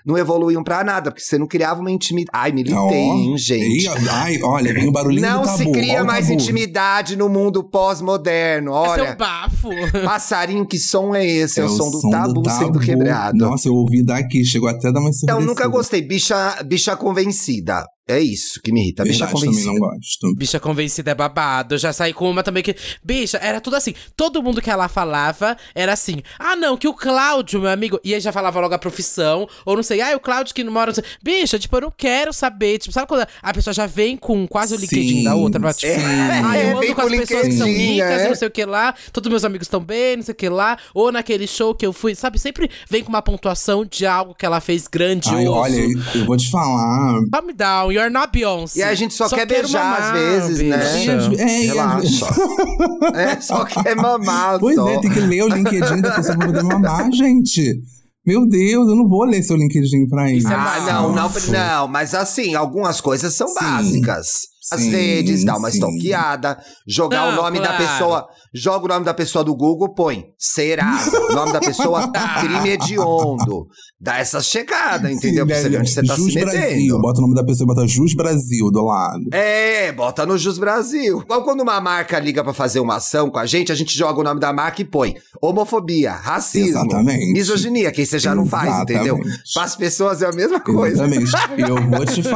[0.06, 2.32] não evoluíam pra nada, porque você não criava uma intimidade.
[2.34, 3.61] Ai, militei, Ó, hein, gente.
[3.62, 5.58] Ei, ai, olha, vem o barulhinho Não do tabu.
[5.58, 6.40] se cria mais tabu.
[6.40, 8.72] intimidade no mundo pós-moderno.
[8.72, 9.70] Esse é Olha, um bafo.
[10.06, 11.60] passarinho, que som é esse?
[11.60, 13.38] É, o som do som tabu, sendo quebrado.
[13.38, 16.02] Nossa, eu ouvi daqui, chegou até a dar uma Então, nunca gostei.
[16.02, 17.86] Bicha, bicha convencida.
[18.12, 19.04] É isso que me irrita.
[19.04, 19.74] Bicha Verdade, também convencida.
[19.74, 20.36] não gosto.
[20.36, 21.76] Bicha convencida é babado.
[21.76, 22.76] Eu já saí com uma também que.
[23.04, 23.94] Bicha, era tudo assim.
[24.16, 26.22] Todo mundo que ela falava era assim.
[26.38, 28.00] Ah, não, que o Cláudio, meu amigo.
[28.04, 29.48] E aí já falava logo a profissão.
[29.66, 30.92] Ou não sei, ah, o Cláudio que não mora.
[30.92, 31.04] não.
[31.24, 32.80] Bicha, tipo, eu não quero saber.
[32.80, 35.60] Tipo, sabe quando a pessoa já vem com quase o LinkedIn Sim, da outra?
[35.60, 36.06] Mas, tipo, sim.
[36.46, 38.28] ah, eu ando com as pessoas que são ricas é.
[38.28, 38.94] não sei o que lá.
[39.14, 40.78] Todos meus amigos estão bem, não sei o que lá.
[40.94, 42.40] Ou naquele show que eu fui, sabe?
[42.40, 45.38] Sempre vem com uma pontuação de algo que ela fez grandioso.
[45.38, 47.20] Ai, olha, eu vou te falar.
[47.32, 48.80] Calm down, you're not Beyoncé.
[48.80, 51.38] E a gente só, quer quero beijar mamar, às vezes, né?
[51.38, 52.26] É, e Relaxa.
[53.16, 54.90] é, só quer mamar Pois só.
[54.90, 57.82] é, tem que ler o LinkedIn da pessoa pra poder mamar, gente.
[58.26, 60.40] Meu Deus, eu não vou ler seu LinkedIn pra isso.
[60.48, 60.92] Isso é Ah, básico.
[60.92, 63.56] não, não, não, mas assim, algumas coisas são Sim.
[63.60, 64.28] básicas.
[64.62, 65.78] Sim, vezes, dá uma sim.
[65.78, 67.84] stalkeada, jogar o nome da claro.
[67.84, 72.70] pessoa, joga o nome da pessoa do Google, põe Serasa, o nome da pessoa, crime
[72.70, 73.68] hediondo.
[74.00, 75.46] Dá essa checada, entendeu?
[75.48, 77.02] pra você ver onde você tá Jus se Brasil, metendo.
[77.02, 79.24] bota o nome da pessoa, bota Jus Brasil do lado.
[79.34, 81.22] É, bota no Jus Brasil.
[81.22, 84.20] Igual quando uma marca liga pra fazer uma ação com a gente, a gente joga
[84.20, 87.34] o nome da marca e põe homofobia, racismo, Exatamente.
[87.34, 89.10] misoginia, que aí você já não faz, Exatamente.
[89.10, 89.20] entendeu?
[89.54, 91.06] Para as pessoas é a mesma coisa.
[91.08, 91.70] Exatamente.
[91.70, 92.22] Eu vou te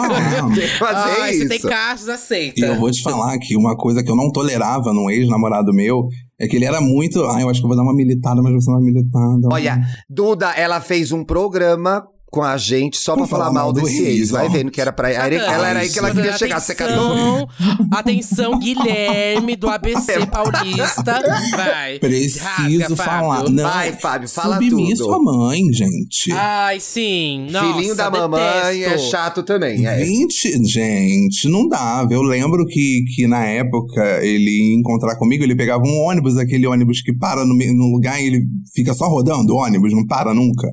[0.80, 1.06] falar.
[1.22, 1.44] Ai, isso.
[1.44, 2.60] você tem casos, aceita.
[2.60, 6.08] E eu vou te falar que uma coisa que eu não tolerava num ex-namorado meu
[6.40, 7.24] É que ele era muito.
[7.26, 9.48] Ah, eu acho que eu vou dar uma militada, mas você não vai militada.
[9.52, 14.30] Olha, Duda, ela fez um programa com a gente só pra, falar, mal desse ex.
[14.30, 15.10] Vai vendo que era pra.
[15.10, 16.60] Ela, ela era aí que ela queria chegar.
[16.60, 17.12] Você catou?
[17.12, 17.48] Atenção,
[17.92, 21.22] atenção, Guilherme do ABC Paulista.
[21.56, 21.98] Vai.
[22.00, 23.38] Preciso Rasga, falar.
[23.38, 23.52] Fábio.
[23.54, 25.14] Não, Vai, Fábio, fala submisso tudo.
[25.16, 26.32] à mãe, gente.
[26.34, 27.48] Ai, sim.
[27.50, 28.42] Nossa, Filhinho da mamãe
[28.84, 29.10] é detesto.
[29.12, 29.86] chato também.
[29.86, 30.04] É.
[30.04, 32.14] 20, gente, não dava.
[32.14, 36.68] Eu lembro que, que na época ele ia encontrar comigo, ele pegava um ônibus, aquele
[36.68, 38.42] ônibus que para no, meio- no lugar e ele
[38.74, 40.68] fica só rodando o ônibus, não para nunca.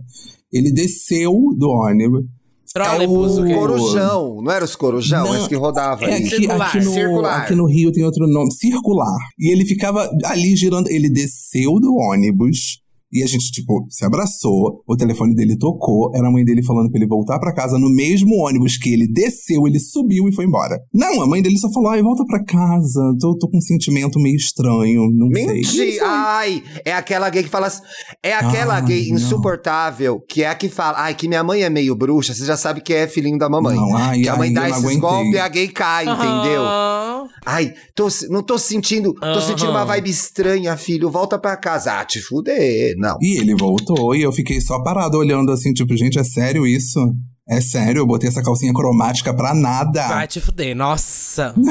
[0.52, 2.24] Ele desceu do ônibus.
[2.72, 3.54] Trolebus, o quê?
[3.54, 5.24] Corujão, não era os corujão?
[5.26, 6.68] Não, Esse que rodava É aqui, Circular.
[6.68, 7.42] aqui, no, Circular.
[7.42, 9.18] aqui no Rio tem outro nome, circular.
[9.38, 10.88] E ele ficava ali girando.
[10.88, 12.80] Ele desceu do ônibus
[13.12, 14.82] e a gente, tipo, se abraçou.
[14.86, 16.10] O telefone dele tocou.
[16.14, 19.06] Era a mãe dele falando pra ele voltar pra casa no mesmo ônibus que ele
[19.06, 20.80] desceu, ele subiu e foi embora.
[20.92, 23.00] Não, a mãe dele só falou: ai, volta pra casa.
[23.20, 25.10] Tô, tô com um sentimento meio estranho.
[25.12, 25.46] Não sei.
[25.46, 25.98] Mentira!
[25.98, 26.08] foi.
[26.08, 27.82] Ai, é aquela gay que fala assim.
[28.22, 29.16] É aquela Ai, gay não.
[29.16, 30.98] insuportável que é a que fala.
[30.98, 33.76] Ai, que minha mãe é meio bruxa, você já sabe que é filhinho da mamãe.
[33.76, 35.00] Não, ai, que a mãe ai, dá esses aguentei.
[35.00, 36.62] golpes e a gay cai, entendeu?
[36.62, 37.28] Aham.
[37.44, 39.12] Ai, tô, não tô sentindo.
[39.14, 41.10] Tô sentindo uma vibe estranha, filho.
[41.10, 41.98] Volta pra casa.
[42.00, 42.94] Ah, te fuder.
[43.02, 43.18] Não.
[43.20, 47.00] E ele voltou e eu fiquei só parado olhando assim, tipo, gente, é sério isso?
[47.48, 50.06] É sério, eu botei essa calcinha cromática pra nada.
[50.06, 51.52] Vai te fuder, nossa.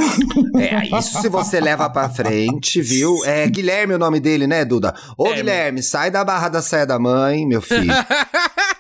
[0.60, 3.24] É, isso se você leva pra frente, viu?
[3.26, 4.94] É Guilherme o nome dele, né, Duda?
[5.17, 7.91] Ô, É, Guilherme, sai da barra da saia da mãe, meu filho.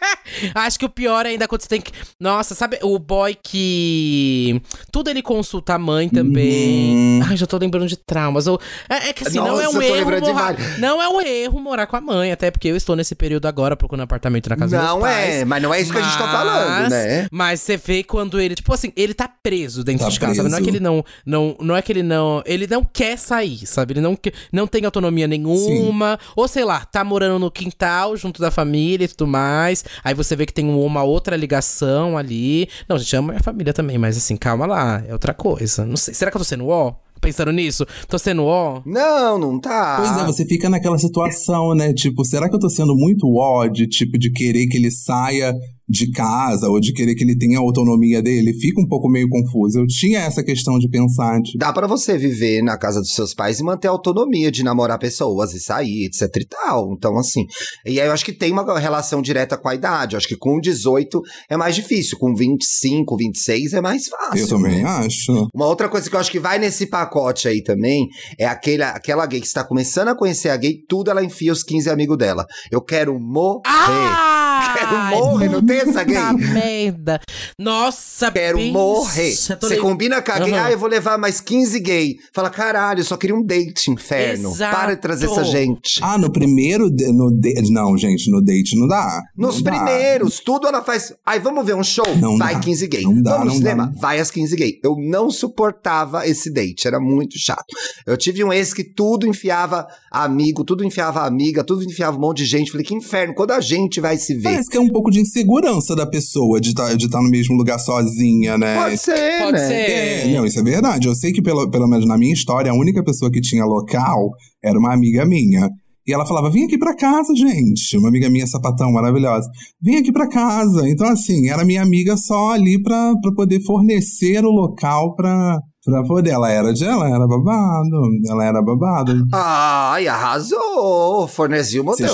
[0.55, 1.91] Acho que o pior ainda é quando você tem que.
[2.19, 4.61] Nossa, sabe o boy que.
[4.91, 6.95] Tudo ele consulta a mãe também.
[7.21, 7.27] Uhum.
[7.29, 8.47] Ai, já tô lembrando de traumas.
[8.47, 10.11] Eu- É, é que assim, não é Nossa, um erro.
[10.21, 10.55] Morar...
[10.79, 13.75] Não é um erro morar com a mãe, até porque eu estou nesse período agora
[13.75, 16.81] procurando apartamento na casa não é, mas não é isso que a gente tá falando,
[16.83, 17.27] Mas- né?
[17.31, 20.49] Mas você vê quando ele, tipo assim, ele tá preso dentro Tá de casa, sabe?
[20.49, 20.63] Não é preso.
[20.71, 23.93] que ele não, não, não é que ele não, ele não quer sair, sabe?
[23.93, 28.41] Ele não que- não tem autonomia nenhuma, ou sei lá, tá morando no quintal junto
[28.41, 29.83] da família e tudo mais.
[30.03, 32.67] Aí você vê que tem uma outra ligação ali.
[32.87, 35.85] Não, a gente ama minha família também, mas assim, calma lá, é outra coisa.
[35.85, 36.93] Não sei, será que eu tô sendo ó?
[37.21, 37.85] Pensando nisso?
[38.07, 38.81] Tô sendo ó?
[38.83, 39.97] Não, não tá.
[39.97, 41.93] Pois é, você fica naquela situação, né?
[41.93, 45.53] Tipo, será que eu tô sendo muito ódio, tipo, de querer que ele saia
[45.91, 48.53] de casa ou de querer que ele tenha a autonomia dele?
[48.53, 49.79] Fica um pouco meio confuso.
[49.79, 53.33] Eu tinha essa questão de pensar, tipo, Dá pra você viver na casa dos seus
[53.33, 56.93] pais e manter a autonomia de namorar pessoas e sair, etc e tal.
[56.93, 57.45] Então, assim.
[57.85, 60.15] E aí eu acho que tem uma relação direta com a idade.
[60.15, 62.17] Eu acho que com 18 é mais difícil.
[62.17, 64.39] Com 25, 26 é mais fácil.
[64.39, 65.49] eu também acho.
[65.53, 68.07] Uma outra coisa que eu acho que vai nesse pacote aí também
[68.39, 71.63] é aquele, aquela gay que está começando a conhecer a gay, tudo ela enfia os
[71.63, 72.45] 15 amigos dela.
[72.71, 73.61] Eu quero morrer.
[73.65, 74.50] Ah!
[74.73, 76.17] Quero morrer, não tem essa gay?
[76.53, 77.19] Merda.
[77.57, 79.31] Nossa, Quero bicha, morrer.
[79.35, 80.63] Você combina com a gay, Aham.
[80.65, 82.15] ah, eu vou levar mais 15 gay.
[82.33, 84.49] Fala, caralho, eu só queria um date, inferno.
[84.51, 84.75] Exato.
[84.75, 85.99] Para de trazer essa gente.
[86.01, 86.89] Ah, no primeiro.
[86.89, 89.21] No de- Não, gente, no date não dá.
[89.37, 89.71] Nos Não dá.
[89.71, 91.13] primeiros, tudo ela faz.
[91.25, 92.05] Aí vamos ver um show?
[92.17, 92.59] Não vai dá.
[92.59, 93.03] 15 gay.
[93.03, 93.69] Não dá, vamos no não dá.
[93.71, 93.93] cinema?
[93.99, 94.79] Vai as 15 gay.
[94.83, 97.65] Eu não suportava esse date, era muito chato.
[98.05, 102.37] Eu tive um ex que tudo enfiava amigo, tudo enfiava amiga, tudo enfiava um monte
[102.39, 102.71] de gente.
[102.71, 104.50] Falei, que inferno, quando a gente vai se ver?
[104.51, 107.55] Parece que é um pouco de insegurança da pessoa de estar de tá no mesmo
[107.55, 108.81] lugar sozinha, né?
[108.81, 109.67] Pode ser, Pode né?
[109.67, 109.73] ser.
[109.73, 111.07] É, não, isso é verdade.
[111.07, 114.31] Eu sei que, pelo, pelo menos na minha história, a única pessoa que tinha local
[114.63, 115.69] era uma amiga minha.
[116.07, 117.97] E ela falava: vem aqui pra casa, gente.
[117.97, 119.47] Uma amiga minha, sapatão, maravilhosa.
[119.81, 120.87] Vem aqui pra casa.
[120.89, 126.03] Então, assim, era minha amiga só ali pra, pra poder fornecer o local pra, pra
[126.03, 126.31] poder.
[126.31, 126.83] Ela era de.
[126.85, 128.01] Ela era babado.
[128.27, 129.13] Ela era babado.
[129.33, 131.27] Ai, arrasou!
[131.27, 132.07] Forneceu o Você um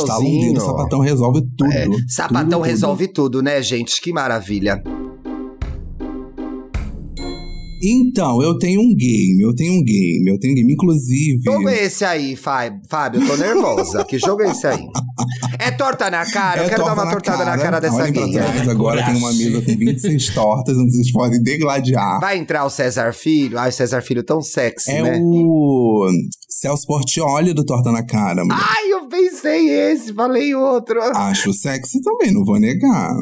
[0.54, 1.98] dedo, o sapatão resolve tudo.
[2.08, 2.62] Sapatão Tudo, tudo.
[2.62, 4.02] resolve tudo, né, gente?
[4.02, 4.82] Que maravilha.
[7.82, 10.74] Então, eu tenho um game, eu tenho um game, eu tenho um game.
[10.74, 11.40] Inclusive.
[11.44, 13.22] Jogo é esse aí, Fá- Fábio?
[13.22, 14.04] Eu tô nervosa.
[14.06, 14.80] que jogo é esse aí?
[15.60, 16.62] É torta na cara?
[16.62, 19.76] eu É quero dar uma tortada na cara dessa Olhem agora tem uma mesa com
[19.76, 22.20] 26 tortas, onde vocês podem degladiar.
[22.20, 23.58] Vai entrar o César Filho?
[23.58, 25.20] Ai, o César Filho tão sexy, É né?
[25.22, 26.08] o
[26.48, 28.60] Celso Portioli do Torta na Cara, mulher.
[28.62, 31.02] Ai, eu pensei esse, falei outro.
[31.02, 33.18] Acho sexy também, não vou negar.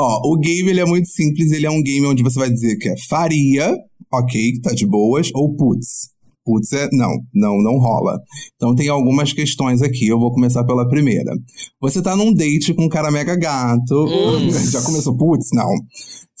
[0.00, 2.76] Ó, o game ele é muito simples, ele é um game onde você vai dizer
[2.78, 3.76] que é faria,
[4.12, 6.10] ok, tá de boas, ou putz.
[6.44, 6.88] Putz é.
[6.92, 8.18] Não, não, não rola.
[8.56, 10.08] Então tem algumas questões aqui.
[10.08, 11.32] Eu vou começar pela primeira.
[11.80, 14.06] Você tá num date com um cara mega gato.
[14.06, 14.50] Hum.
[14.72, 15.48] Já começou putz?
[15.52, 15.68] Não.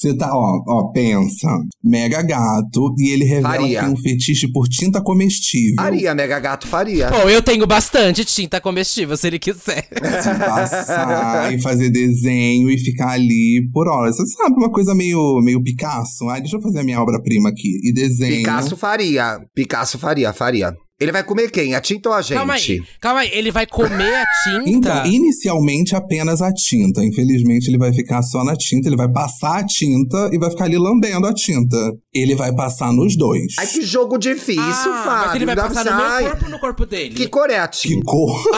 [0.00, 1.46] Você tá, ó, ó, pensa.
[1.84, 3.80] Mega gato e ele revela Faria.
[3.80, 5.76] que tem um fetiche por tinta comestível.
[5.76, 7.10] Faria, Mega Gato faria.
[7.10, 9.86] Bom, eu tenho bastante tinta comestível, se ele quiser.
[10.22, 14.16] Se passar e fazer desenho e ficar ali por horas.
[14.16, 16.26] Você sabe, uma coisa meio, meio Picasso.
[16.30, 17.78] Ai, deixa eu fazer a minha obra-prima aqui.
[17.84, 18.38] E desenho.
[18.38, 19.38] Picasso faria.
[19.54, 20.74] Picasso faria, faria.
[21.00, 21.74] Ele vai comer quem?
[21.74, 22.36] A tinta ou a gente?
[22.36, 23.30] Calma aí, calma aí.
[23.32, 24.68] Ele vai comer a tinta?
[24.68, 27.02] Então, inicialmente apenas a tinta.
[27.02, 30.64] Infelizmente, ele vai ficar só na tinta, ele vai passar a tinta e vai ficar
[30.64, 31.76] ali lambendo a tinta.
[32.12, 33.54] Ele vai passar nos dois.
[33.58, 35.26] Ai, que jogo difícil, ah, Fábio.
[35.26, 37.14] Mas ele vai Dá passar no meu corpo ou no corpo dele?
[37.14, 38.04] Que cor é a Que tinta?
[38.04, 38.42] cor?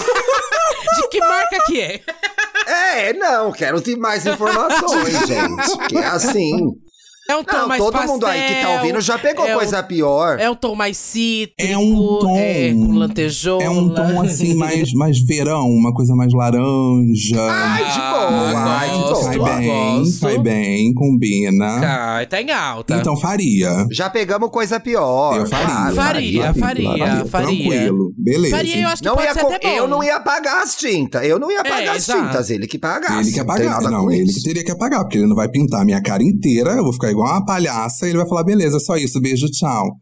[0.97, 2.01] De que marca que é?
[2.67, 5.89] É, não, quero ter mais informações, gente.
[5.89, 6.73] Que é assim.
[7.31, 9.55] É um tom Não, mais todo pastel, mundo aí que tá ouvindo já pegou é
[9.55, 10.39] um- coisa pior.
[10.41, 13.63] É um tom mais cítrico, É um tom- é, com lantejoula.
[13.65, 17.41] É um tom assim, mais, mais verão, uma coisa mais laranja.
[17.49, 19.51] Ai, de boa, ai, de gosto, Cai boa.
[19.57, 20.21] bem, gosto.
[20.21, 21.81] cai bem, combina.
[21.81, 22.97] Cai, tá em alta.
[22.97, 23.87] Então faria.
[23.91, 25.37] Já pegamos coisa pior.
[25.37, 25.67] Eu faria.
[25.67, 25.95] claro.
[25.95, 27.47] Faria, faria, faria.
[27.55, 28.57] Tranquilo, beleza.
[28.57, 29.77] Faria, eu acho que Não pode ia ser co- até bom.
[29.77, 31.25] eu não ia pagar as tintas.
[31.25, 32.21] Eu não ia pagar as exato.
[32.27, 32.51] tintas.
[32.51, 33.21] Ele que pagasse.
[33.21, 34.39] Ele que Não nada Não, com ele isso.
[34.39, 36.93] que teria que pagar, porque ele não vai pintar a minha cara inteira, eu vou
[36.93, 39.93] ficar igual uma palhaça e ele vai falar: beleza, só isso, beijo, tchau.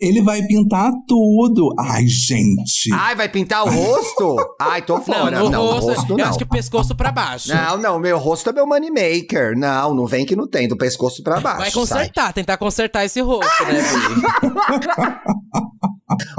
[0.00, 1.74] Ele vai pintar tudo.
[1.78, 2.92] Ai, gente.
[2.92, 4.36] Ai, vai pintar o rosto?
[4.60, 5.38] Ai, tô Não, fora.
[5.40, 6.24] no Não, rosto, rosto eu não.
[6.26, 7.48] acho que pescoço pra baixo.
[7.52, 9.58] Não, não, meu rosto é meu money maker.
[9.58, 11.58] Não, não vem que não tem, do pescoço pra baixo.
[11.58, 11.80] Vai sai.
[11.80, 13.82] consertar, tentar consertar esse rosto, né?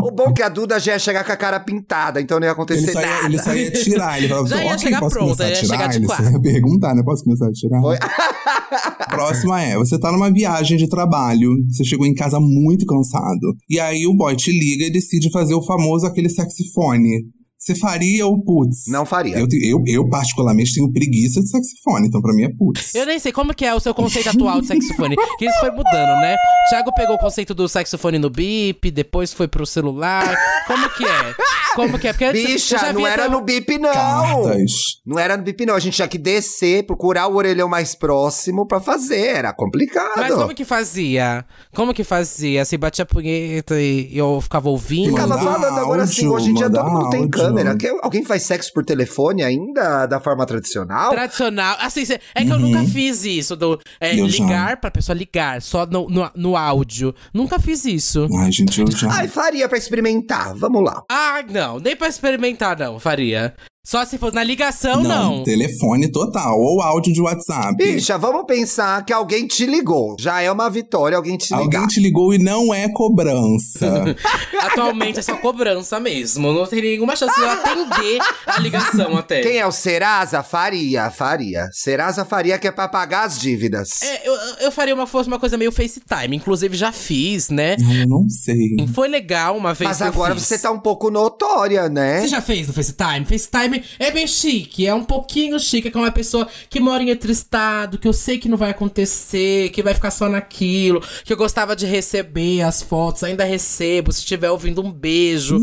[0.04, 2.46] O bom é que a Duda já ia chegar com a cara pintada, então não
[2.48, 3.26] ia acontecer Ele só, ia, nada.
[3.28, 4.18] ele só ia tirar.
[4.18, 6.32] Ele falava, Já ia chegar posso pronto, começar a ia chegar de ele quatro.
[6.32, 7.04] ia perguntar, né?
[7.06, 7.82] Posso começar a tirar?
[7.82, 7.98] Oi?
[9.10, 13.80] Próxima é, você tá numa viagem de trabalho, você chegou em casa muito cansado, e
[13.80, 17.26] aí o boy te liga e decide fazer o famoso aquele saxifone.
[17.60, 18.86] Você faria ou putz?
[18.88, 19.38] Não faria.
[19.38, 22.96] Eu, eu, eu, particularmente, tenho preguiça de saxofone, então pra mim é putz.
[22.96, 25.18] Eu nem sei como que é o seu conceito atual de saxofone.
[25.38, 26.36] Que isso foi mudando, né?
[26.70, 30.38] Thiago pegou o conceito do saxofone no bip, depois foi pro celular.
[30.68, 31.36] Como que é?
[31.76, 32.14] Como que é?
[32.14, 33.92] Porque Bicha, já não era no bip, não.
[33.92, 34.72] Cartas.
[35.06, 35.76] Não era no bip, não.
[35.76, 39.28] A gente tinha que descer, procurar o orelhão mais próximo pra fazer.
[39.28, 40.12] Era complicado.
[40.18, 41.46] Mas como que fazia?
[41.74, 42.66] Como que fazia?
[42.66, 45.10] Se batia a punheta e eu ficava ouvindo?
[45.10, 47.49] Ficava falando agora assim, áudio, hoje em dia todo mundo tem áudio.
[47.50, 47.76] Câmera.
[47.78, 51.12] Que- alguém faz sexo por telefone ainda da forma tradicional?
[51.12, 51.78] Tradicional.
[51.80, 52.04] Assim,
[52.36, 53.56] é que eu nunca fiz isso.
[53.56, 54.44] Do, é, Eu já.
[54.44, 57.14] ligar pra pessoa ligar, só no, no, no áudio.
[57.34, 58.28] Nunca fiz isso.
[58.40, 59.12] Ai, gente, eu já.
[59.12, 60.54] Ai, faria pra experimentar.
[60.56, 61.04] Vamos lá.
[61.12, 61.80] Ah, não.
[61.80, 63.54] Nem pra experimentar, não, faria.
[63.86, 65.42] Só se fosse na ligação, não.
[65.42, 67.76] telefone total, ou áudio de WhatsApp.
[67.76, 70.16] Bicha, vamos pensar que alguém te ligou.
[70.20, 71.64] Já é uma vitória alguém te ligar.
[71.64, 74.16] Alguém te ligou e não é cobrança.
[74.62, 76.52] Atualmente é só cobrança mesmo.
[76.54, 79.42] Não tem nenhuma chance de eu atender a ligação até.
[79.42, 80.44] Quem é o Serasa?
[80.44, 81.68] Faria, faria.
[81.72, 84.02] Serasa faria que é pra pagar as dívidas.
[84.04, 86.36] É, eu, eu faria uma, fosse uma coisa meio FaceTime.
[86.36, 87.76] Inclusive, já fiz, né?
[87.84, 88.76] Ai, eu não sei.
[88.94, 90.44] Foi legal uma vez Mas agora fiz.
[90.44, 92.22] você tá um pouco notória, né?
[92.22, 93.26] Você já fez no FaceTime?
[93.26, 97.10] FaceTime é bem chique, é um pouquinho chique, que é uma pessoa que mora em
[97.10, 101.34] outro estado, que eu sei que não vai acontecer, que vai ficar só naquilo, que
[101.34, 105.60] eu gostava de receber as fotos, ainda recebo, se estiver ouvindo um beijo.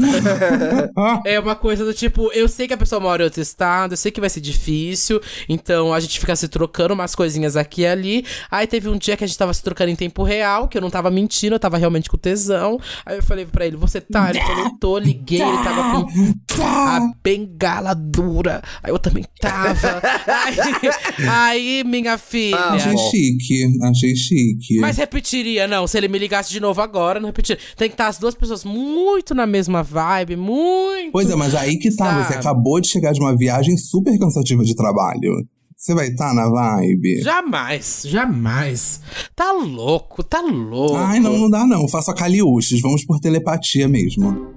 [1.25, 3.97] é uma coisa do tipo, eu sei que a pessoa mora em outro estado, eu
[3.97, 7.87] sei que vai ser difícil, então a gente fica se trocando umas coisinhas aqui e
[7.87, 8.27] ali.
[8.51, 10.83] Aí teve um dia que a gente tava se trocando em tempo real, que eu
[10.83, 12.79] não tava mentindo, eu tava realmente com tesão.
[13.05, 14.31] Aí eu falei pra ele, você tá?
[14.31, 18.63] Ele falou, tô, liguei, ele tava com a bengala dura.
[18.83, 20.01] Aí eu também tava.
[20.27, 22.57] aí, aí, minha filha.
[22.57, 24.81] Ah, Achei chique, achei chique.
[24.81, 25.87] Mas repetiria, não.
[25.87, 27.59] Se ele me ligasse de novo agora, não repetiria.
[27.77, 31.13] Tem que estar as duas pessoas muito na mesma vibe, muito.
[31.13, 32.27] Pois é, mas aí que tá, Sabe?
[32.27, 35.47] você acabou de chegar de uma viagem super cansativa de trabalho.
[35.77, 37.21] Você vai estar na vibe?
[37.21, 39.01] Jamais, jamais.
[39.35, 40.97] Tá louco, tá louco.
[40.97, 41.87] Ai, não, não dá não.
[41.87, 44.57] Faça caliuches, vamos por telepatia mesmo.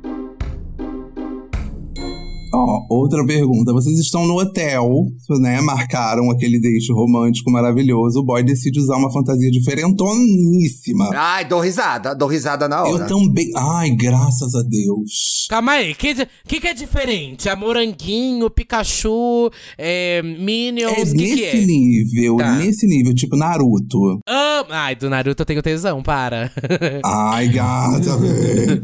[2.53, 3.71] Ó, outra pergunta.
[3.73, 5.05] Vocês estão no hotel,
[5.41, 5.61] né?
[5.61, 8.19] Marcaram aquele date romântico maravilhoso.
[8.19, 11.09] O boy decide usar uma fantasia diferentoníssima.
[11.13, 13.03] Ai, dou risada, dou risada na hora.
[13.03, 13.51] Eu também.
[13.55, 15.38] Ai, graças a Deus.
[15.49, 16.13] Calma aí, o que,
[16.47, 17.49] que, que é diferente?
[17.49, 21.65] É moranguinho, Pikachu, é, É Minions, o que, nesse que é?
[21.65, 22.51] nível, Tá.
[22.53, 24.19] nesse nível, tipo Naruto.
[24.27, 26.51] Ah, ai, do Naruto eu tenho tesão, para.
[27.03, 28.83] Ai, gata, velho.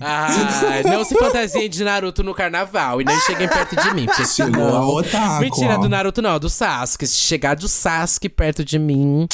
[0.00, 4.06] ai, não se fantasia de Naruto no carnaval e nem cheguem perto de mim.
[4.06, 5.40] Porque Chegou a otaku.
[5.42, 5.78] Mentira, ó.
[5.78, 7.06] do Naruto não, do Sasuke.
[7.06, 9.28] Se chegar do Sasuke perto de mim,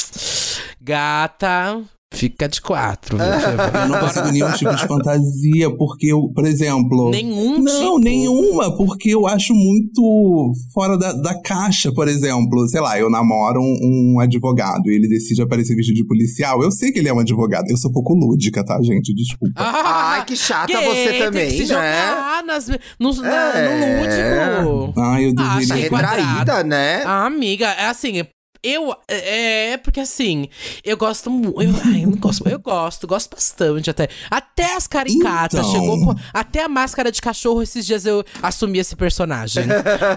[0.81, 1.81] gata,
[2.13, 3.17] Fica de quatro.
[3.19, 7.09] Eu não consigo nenhum tipo de fantasia, porque eu, por exemplo.
[7.09, 7.99] Nenhum Não, tipo.
[7.99, 12.67] nenhuma, porque eu acho muito fora da, da caixa, por exemplo.
[12.67, 16.61] Sei lá, eu namoro um, um advogado e ele decide aparecer vestido de policial.
[16.61, 17.65] Eu sei que ele é um advogado.
[17.67, 19.13] Eu sou pouco lúdica, tá, gente?
[19.13, 19.53] Desculpa.
[19.61, 21.65] Ai, que chata Gay, você tem que também, se né?
[21.65, 22.67] jogar nas,
[22.99, 24.59] no, na- É.
[24.59, 24.99] no lúdico.
[25.01, 25.73] Ai, eu Ah, deveria.
[25.75, 27.03] achei Retraída, né?
[27.05, 28.23] Ah, amiga, é assim.
[28.63, 28.95] Eu.
[29.07, 30.47] É, é porque assim,
[30.83, 31.61] eu gosto muito.
[31.61, 32.47] Eu, ai, eu não gosto.
[32.47, 34.07] Eu gosto, gosto bastante até.
[34.31, 35.59] Até as caricatas.
[35.59, 35.71] Então.
[35.71, 36.15] Chegou com.
[36.33, 39.65] Até a máscara de cachorro, esses dias eu assumi esse personagem.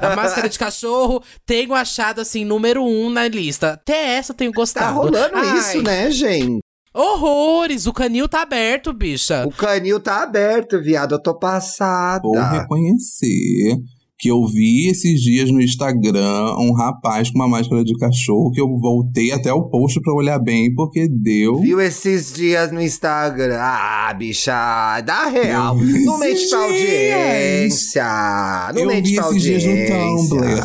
[0.01, 3.73] a máscara de cachorro, tenho achado assim, número um na lista.
[3.73, 4.97] Até essa eu tenho Tá gostado.
[4.97, 6.61] rolando Ai, isso, né, gente?
[6.95, 7.87] Horrores!
[7.87, 9.45] O canil tá aberto, bicha.
[9.47, 11.15] O canil tá aberto, viado.
[11.17, 12.23] Eu tô passada.
[12.23, 13.77] Vou reconhecer
[14.19, 18.61] que eu vi esses dias no Instagram um rapaz com uma máscara de cachorro que
[18.61, 21.61] eu voltei até o post pra olhar bem, porque deu.
[21.61, 23.59] Viu esses dias no Instagram?
[23.61, 25.77] Ah, bicha, dá real.
[25.77, 27.15] Não mente pra dias.
[27.15, 28.73] audiência.
[28.75, 29.99] Não eu mente vi pra esses dias audiência.
[29.99, 30.65] no Tumblr.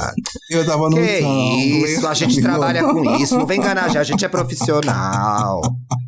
[0.49, 1.89] Eu tava no Que Tumblr.
[1.89, 3.37] isso, a gente trabalha com isso.
[3.37, 5.61] Não vem enganar a gente, a gente é profissional.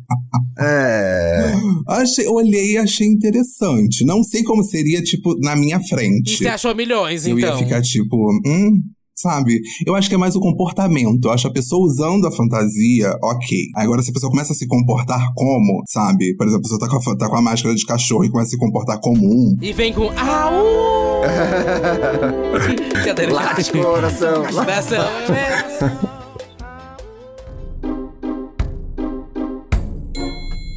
[0.58, 1.52] É.
[1.88, 4.04] Achei, olhei e achei interessante.
[4.04, 6.36] Não sei como seria, tipo, na minha E frente.
[6.36, 7.50] você achou milhões, eu então?
[7.58, 8.80] ia ficar tipo, hum,
[9.14, 9.60] sabe?
[9.86, 11.24] Eu acho que é mais o comportamento.
[11.24, 13.58] Eu acho a pessoa usando a fantasia, ok.
[13.76, 16.34] Agora, se a pessoa começa a se comportar como, sabe?
[16.36, 18.48] Por exemplo, a pessoa tá com a, tá com a máscara de cachorro e começa
[18.48, 19.56] a se comportar como um.
[19.60, 20.04] E vem com.
[20.18, 21.22] Au!
[23.04, 23.26] Cadê?
[23.26, 24.42] Late coração.
[24.64, 26.13] Dessa vez.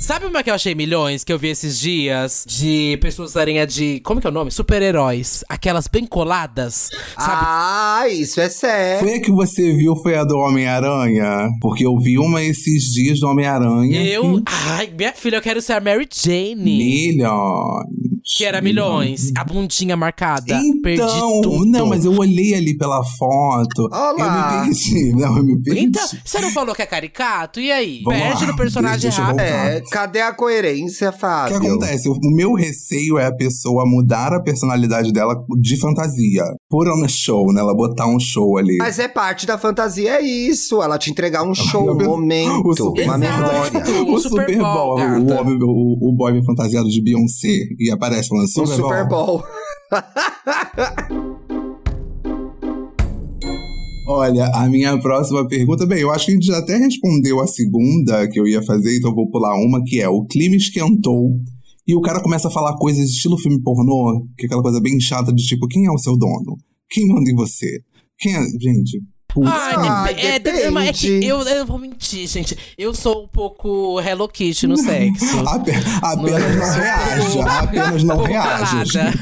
[0.07, 2.45] Sabe uma que eu achei milhões que eu vi esses dias?
[2.47, 3.99] De pessoas usarem a de.
[3.99, 4.49] Como que é o nome?
[4.49, 5.43] Super-heróis.
[5.49, 6.89] Aquelas bem coladas.
[7.19, 7.43] Sabe?
[7.45, 9.05] Ah, isso é sério.
[9.05, 11.49] Foi a que você viu, foi a do Homem-Aranha?
[11.59, 14.01] Porque eu vi uma esses dias do Homem-Aranha.
[14.01, 14.41] eu.
[14.45, 16.55] Ai, minha filha, eu quero ser a Mary Jane.
[16.55, 18.16] Milhões.
[18.29, 19.31] Que era milhões.
[19.37, 20.59] A bundinha marcada.
[20.83, 21.65] Perdi Então, tudo.
[21.65, 23.87] não, mas eu olhei ali pela foto.
[23.89, 24.59] Olá.
[24.59, 25.11] Eu me perdi.
[25.13, 25.79] Não, eu me perdi.
[25.85, 27.59] Então, você não falou que é caricato?
[27.61, 28.01] E aí?
[28.03, 29.27] Vamos Perde lá, no personagem rápido.
[29.37, 29.71] voltar.
[29.71, 31.57] É, cadê a coerência, O que Fábio?
[31.57, 32.09] acontece?
[32.09, 36.43] O meu receio é a pessoa mudar a personalidade dela de fantasia.
[36.69, 37.61] Put on a show, né?
[37.61, 38.75] Ela botar um show ali.
[38.77, 40.81] Mas é parte da fantasia, é isso.
[40.83, 43.79] Ela te entregar um show, um O momento, super- uma memória.
[44.05, 45.41] O O Super, Super Bowl, Bowl, o, gata.
[45.41, 49.37] homem- o, o boy fantasiado de Beyoncé e aparece falando Super, Super Bowl.
[49.37, 49.43] Bowl.
[54.09, 57.47] Olha, a minha próxima pergunta, bem, eu acho que a gente já até respondeu a
[57.47, 61.31] segunda que eu ia fazer, então eu vou pular uma, que é o clima esquentou.
[61.87, 64.99] E o cara começa a falar coisas estilo filme pornô, que é aquela coisa bem
[64.99, 66.57] chata de tipo, quem é o seu dono?
[66.89, 67.79] Quem manda em você?
[68.19, 68.41] Quem é.
[68.59, 69.01] Gente.
[69.37, 70.05] Putz, Ah,
[70.39, 72.57] dep- é, mas é que eu, eu não vou mentir, gente.
[72.75, 75.39] Eu sou um pouco Hello Kitty no sexo.
[75.47, 75.71] ape-
[76.01, 77.59] apenas não reaja.
[77.59, 79.13] Apenas não reaja.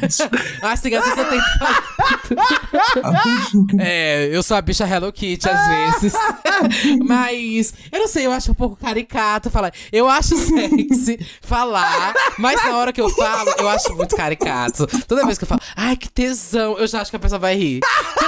[0.61, 2.35] assim, às vezes eu tenho que.
[3.79, 5.67] É, eu sou a bicha Hello Kitty às
[6.01, 6.13] vezes.
[7.05, 9.73] mas, eu não sei, eu acho um pouco caricato falar.
[9.91, 14.87] Eu acho sexy falar, mas na hora que eu falo, eu acho muito caricato.
[15.07, 17.55] Toda vez que eu falo, ai, que tesão, eu já acho que a pessoa vai
[17.55, 17.79] rir.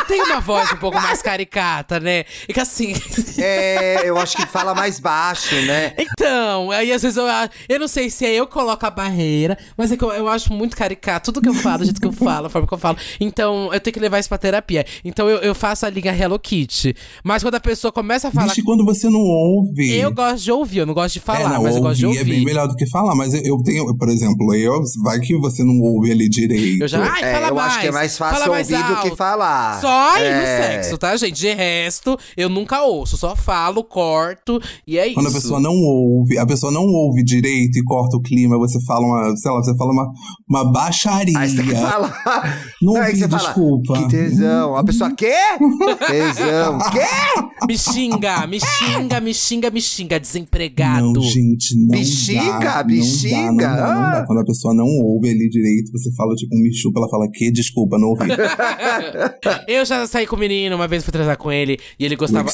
[0.10, 2.24] Eu tenho uma voz um pouco mais caricata, né?
[2.48, 2.94] E que assim.
[3.40, 5.94] É, eu acho que fala mais baixo, né?
[5.98, 7.26] Então, aí às vezes eu,
[7.70, 10.28] eu não sei se é eu que coloco a barreira, mas é que eu, eu
[10.28, 11.32] acho muito caricato.
[11.32, 12.98] Tudo que eu falo, o jeito que eu falo, a forma que eu falo.
[13.20, 14.86] Então, eu tenho que levar isso pra terapia.
[15.06, 16.96] Então, eu, eu faço a linha Hello Kitty.
[17.24, 18.48] Mas quando a pessoa começa a falar.
[18.48, 19.96] Vixe, quando você não ouve.
[19.96, 22.06] Eu gosto de ouvir, eu não gosto de falar, é, não, mas eu gosto de
[22.08, 22.32] ouvir ouvir.
[22.32, 25.38] é bem melhor do que falar, mas eu, eu tenho, por exemplo, eu, vai que
[25.38, 26.82] você não ouve ele direito.
[26.82, 27.68] Eu já, ai, É, fala eu mais.
[27.72, 29.16] acho que é mais fácil mais ouvir do que alto.
[29.16, 29.80] falar.
[29.80, 30.62] Só no É.
[30.82, 31.34] sexo, tá, gente?
[31.40, 33.18] De resto, eu nunca ouço.
[33.18, 35.38] Só falo, corto e é Quando isso.
[35.38, 39.06] a pessoa não ouve, a pessoa não ouve direito e corta o clima, você fala
[39.06, 40.08] uma, sei lá, você fala uma,
[40.50, 41.38] uma baixaria.
[41.38, 42.62] Aí você tem que falar.
[42.82, 43.94] Não aí ouvi, você fala, desculpa.
[43.94, 44.76] Que tesão.
[44.76, 45.34] A pessoa, quê?
[46.08, 46.78] Tesão.
[46.92, 47.66] Quê?
[47.68, 51.14] Me xinga, me xinga, me xinga, me xinga, desempregado.
[51.14, 52.84] Não, gente, não Bexiga, dá.
[52.84, 53.38] bexiga.
[53.38, 54.12] Não dá, não dá, não Ah.
[54.20, 54.26] dá.
[54.26, 57.52] Quando a pessoa não ouve ali direito, você fala tipo um michupa, ela fala, que?
[57.52, 58.28] Desculpa, não ouvi.
[59.68, 62.18] Eu já saí com o menino, uma vez fui transar com ele e ele o
[62.18, 62.50] gostava.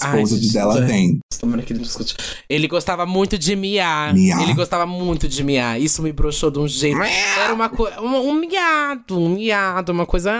[0.53, 1.19] dela vem.
[1.39, 2.15] tomando aqui no biscoito.
[2.49, 4.13] Ele gostava muito de miar.
[4.13, 4.41] Miar.
[4.41, 5.79] Ele gostava muito de miar.
[5.79, 7.01] Isso me broxou de um jeito.
[7.01, 8.01] Era uma coisa.
[8.01, 10.31] Um, um miado, um miado, uma coisa.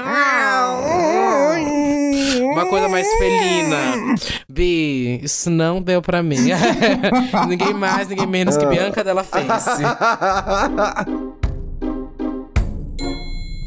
[2.42, 4.16] Uma coisa mais felina.
[4.50, 6.38] Bi, isso não deu pra mim.
[7.48, 9.82] ninguém mais, ninguém menos que Bianca Della Face.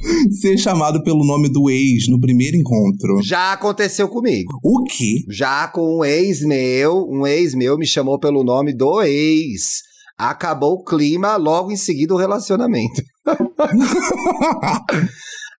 [0.41, 3.21] Ser chamado pelo nome do ex no primeiro encontro.
[3.23, 4.59] Já aconteceu comigo.
[4.63, 5.25] O quê?
[5.29, 9.83] Já com um ex meu, um ex meu me chamou pelo nome do ex.
[10.19, 13.03] Acabou o clima, logo em seguida o relacionamento.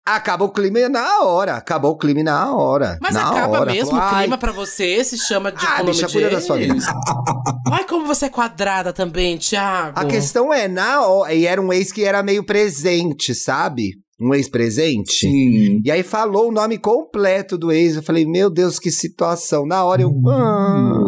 [0.07, 1.57] Acabou o clima na hora.
[1.57, 2.97] Acabou o clima na hora.
[3.03, 3.73] Mas na acaba hora.
[3.73, 5.03] mesmo Falou, o "Ai, clima pra você?
[5.03, 6.77] Se chama de Ah, bicha, de cuida da sua vida.
[7.73, 9.99] Ai, como você é quadrada também, Thiago.
[9.99, 11.35] A questão é, na hora.
[11.35, 13.95] E era um ex que era meio presente, sabe?
[14.21, 15.13] Um ex presente.
[15.13, 15.81] Sim.
[15.85, 17.97] E aí falou o nome completo do ex.
[17.97, 19.67] Eu falei, meu Deus, que situação.
[19.67, 20.11] Na hora eu.
[20.29, 21.03] Ah.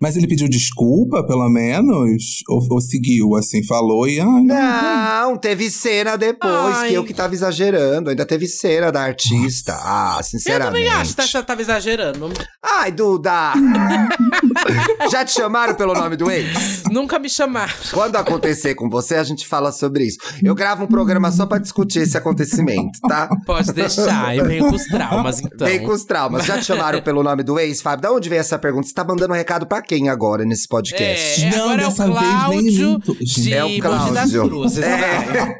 [0.00, 2.42] Mas ele pediu desculpa, pelo menos?
[2.48, 4.20] Ou, ou seguiu, assim, falou e.
[4.20, 5.30] Ai, não.
[5.30, 6.88] Não, teve cena depois, Ai.
[6.88, 8.10] que eu que tava exagerando.
[8.10, 9.74] Ainda teve cena da artista.
[9.80, 10.84] Ah, Eu sinceramente.
[10.84, 12.30] também acho que você tava exagerando.
[12.62, 13.52] Ai, Duda!
[15.10, 16.82] Já te chamaram pelo nome do ex?
[16.90, 17.72] Nunca me chamaram.
[17.92, 20.18] Quando acontecer com você, a gente fala sobre isso.
[20.42, 23.28] Eu gravo um programa só pra discutir esse acontecimento, tá?
[23.46, 25.66] Pode deixar, eu venho com os traumas, então.
[25.66, 26.44] Vem com os traumas.
[26.44, 28.02] Já te chamaram pelo nome do ex, Fábio?
[28.02, 28.86] Da onde veio essa pergunta?
[28.88, 31.44] Você tá mandando um recado pra quem agora nesse podcast?
[31.44, 34.48] É, Não, agora é o dessa Cláudio de É o Mogi das Cláudio.
[34.48, 34.82] Cruzes.
[34.84, 35.56] É.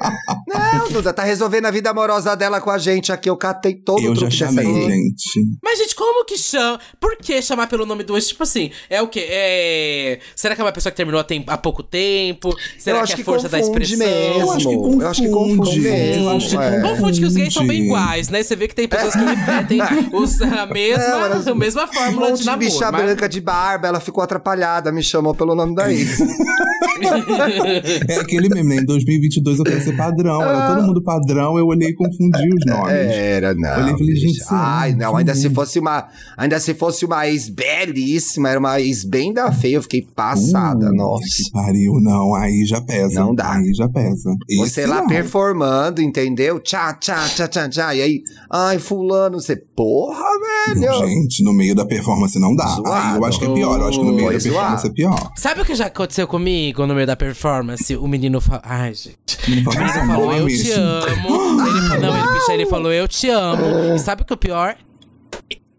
[0.48, 3.28] Não, Duda, tá resolvendo a vida amorosa dela com a gente aqui.
[3.30, 4.90] Eu catei todo Eu o já truque dessa chamei, aí.
[4.90, 5.59] gente.
[5.62, 6.78] Mas, gente, como que chama?
[7.01, 8.28] Por que chamar pelo nome do ex?
[8.28, 9.26] Tipo assim, é o quê?
[9.30, 10.18] É...
[10.36, 12.55] Será que é uma pessoa que terminou há, tem- há pouco tempo?
[12.78, 14.07] Será que é que força da confunde expressão?
[14.07, 14.41] mesmo.
[14.41, 15.80] Eu acho que Eu acho que confunde confunde.
[15.80, 16.80] mesmo, Eu acho que é.
[16.80, 18.01] Confunde que os gays são bem confunde.
[18.03, 18.43] iguais, né?
[18.43, 19.80] Você vê que tem pessoas que repetem
[20.12, 22.64] os, a, mesma, Não, elas- a mesma Um fórmula monte de namoro.
[22.66, 26.18] bicha mas- branca de barba, ela ficou atrapalhada, me chamou pelo nome da ex.
[28.09, 28.76] É aquele mesmo, né?
[28.76, 30.43] Em 2022 eu quero ser padrão.
[30.43, 32.93] Era todo mundo padrão, eu olhei e confundi os nomes.
[32.93, 33.82] Era, não.
[33.82, 34.61] Olhei e falei, gente, será?
[34.61, 36.09] Ai, não, ainda se fosse uma.
[36.36, 40.91] Ainda se fosse uma ex belíssima, era uma ex bem da feia, eu fiquei passada,
[40.91, 41.24] Uh, nossa.
[41.24, 42.35] Que pariu, não.
[42.35, 43.20] Aí já pesa.
[43.20, 43.53] Não dá.
[43.55, 44.35] Aí já pesa.
[44.59, 45.07] Você Esse lá não.
[45.09, 46.59] performando, entendeu?
[46.61, 47.95] Tchá, tchá, tchá, tchá, tchá.
[47.95, 49.57] E aí, ai, fulano, você.
[49.57, 50.24] Porra,
[50.74, 51.07] velho!
[51.09, 52.66] Gente, no meio da performance não dá.
[52.66, 52.93] Zoado.
[52.93, 53.81] Aí eu acho que é pior.
[53.81, 54.87] Eu acho que no meio Foi da performance zoado.
[54.89, 55.33] é pior.
[55.37, 57.97] Sabe o que já aconteceu comigo no meio da performance?
[57.97, 58.61] O menino falou.
[58.64, 59.16] Ai, gente.
[59.49, 61.07] Ele falou, Ele "Seu falou, eu nome?" te amo.
[61.66, 63.95] Ele falou, não, ele, bicha, ele falou, eu te amo.
[63.95, 64.76] E sabe o que é o pior?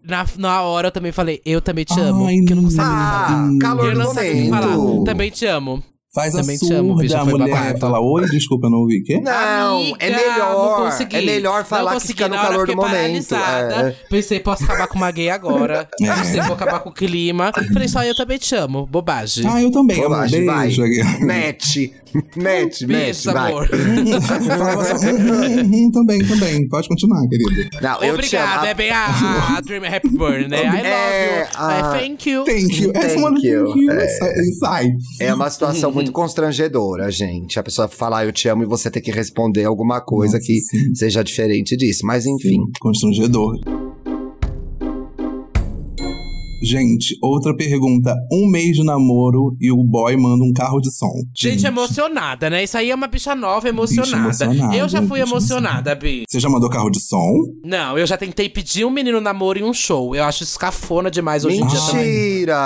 [0.04, 2.26] Na, na hora eu também falei, eu também te amo.
[2.26, 3.58] Ai, porque eu não sabia Ah, falar.
[3.60, 5.04] calor Eu não sabia falar.
[5.06, 5.84] Também te amo.
[6.14, 6.96] Faz a Também te surda, amo, a
[7.36, 7.80] mulher babado.
[7.80, 9.02] fala, oi, desculpa, eu não ouvi.
[9.02, 9.22] Quê?
[9.22, 10.90] Não, Amiga, é melhor.
[11.00, 11.08] não.
[11.10, 13.34] É melhor falar não que consegui, fica no calor do momento.
[13.34, 13.96] É.
[14.10, 15.88] Pensei, posso acabar com uma gay agora.
[16.02, 16.14] É.
[16.14, 17.54] Pensei, vou acabar com o clima.
[17.72, 18.86] Falei, só eu também te amo.
[18.86, 19.46] Bobagem.
[19.48, 20.10] Ah, eu também, amor.
[20.10, 20.68] Bobagem, vai.
[20.68, 20.84] Beijo.
[21.22, 21.94] Mete.
[22.36, 23.52] Mete, mete, vai.
[23.54, 23.70] amor.
[23.70, 26.68] Falava só, hum, hum, hum, também, também.
[26.68, 27.70] Pode continuar, querido.
[27.82, 28.66] Não, eu te Obrigada, amo.
[28.66, 29.06] é bem a,
[29.58, 30.58] a Dream Happy Burn, né?
[30.62, 31.48] I love É, you.
[31.56, 32.44] ah, É, thank you.
[32.44, 32.92] Thank you.
[32.94, 33.66] Essa Thank you.
[33.68, 33.92] thank you.
[33.94, 34.08] É.
[34.60, 34.92] Sai-.
[35.22, 36.01] É uma situação Uhum.
[36.02, 37.60] Muito constrangedora, gente.
[37.60, 40.60] A pessoa falar eu te amo e você ter que responder alguma coisa Nossa, que
[40.60, 40.96] sim.
[40.96, 42.06] seja diferente disso.
[42.06, 42.50] Mas enfim.
[42.50, 43.91] Sim, constrangedor.
[46.62, 48.16] Gente, outra pergunta.
[48.32, 51.12] Um mês de namoro e o boy manda um carro de som.
[51.36, 52.64] Gente emocionada, né?
[52.64, 54.18] Isso aí é uma bicha nova emocionada.
[54.26, 56.24] emocionada, eu já fui emocionada, Bi.
[56.30, 57.34] Você já mandou carro de som?
[57.64, 60.16] Não, eu já tentei pedir um menino namoro em um show.
[60.16, 62.06] Eu acho isso cafona demais hoje em dia também.
[62.06, 62.58] Mentira!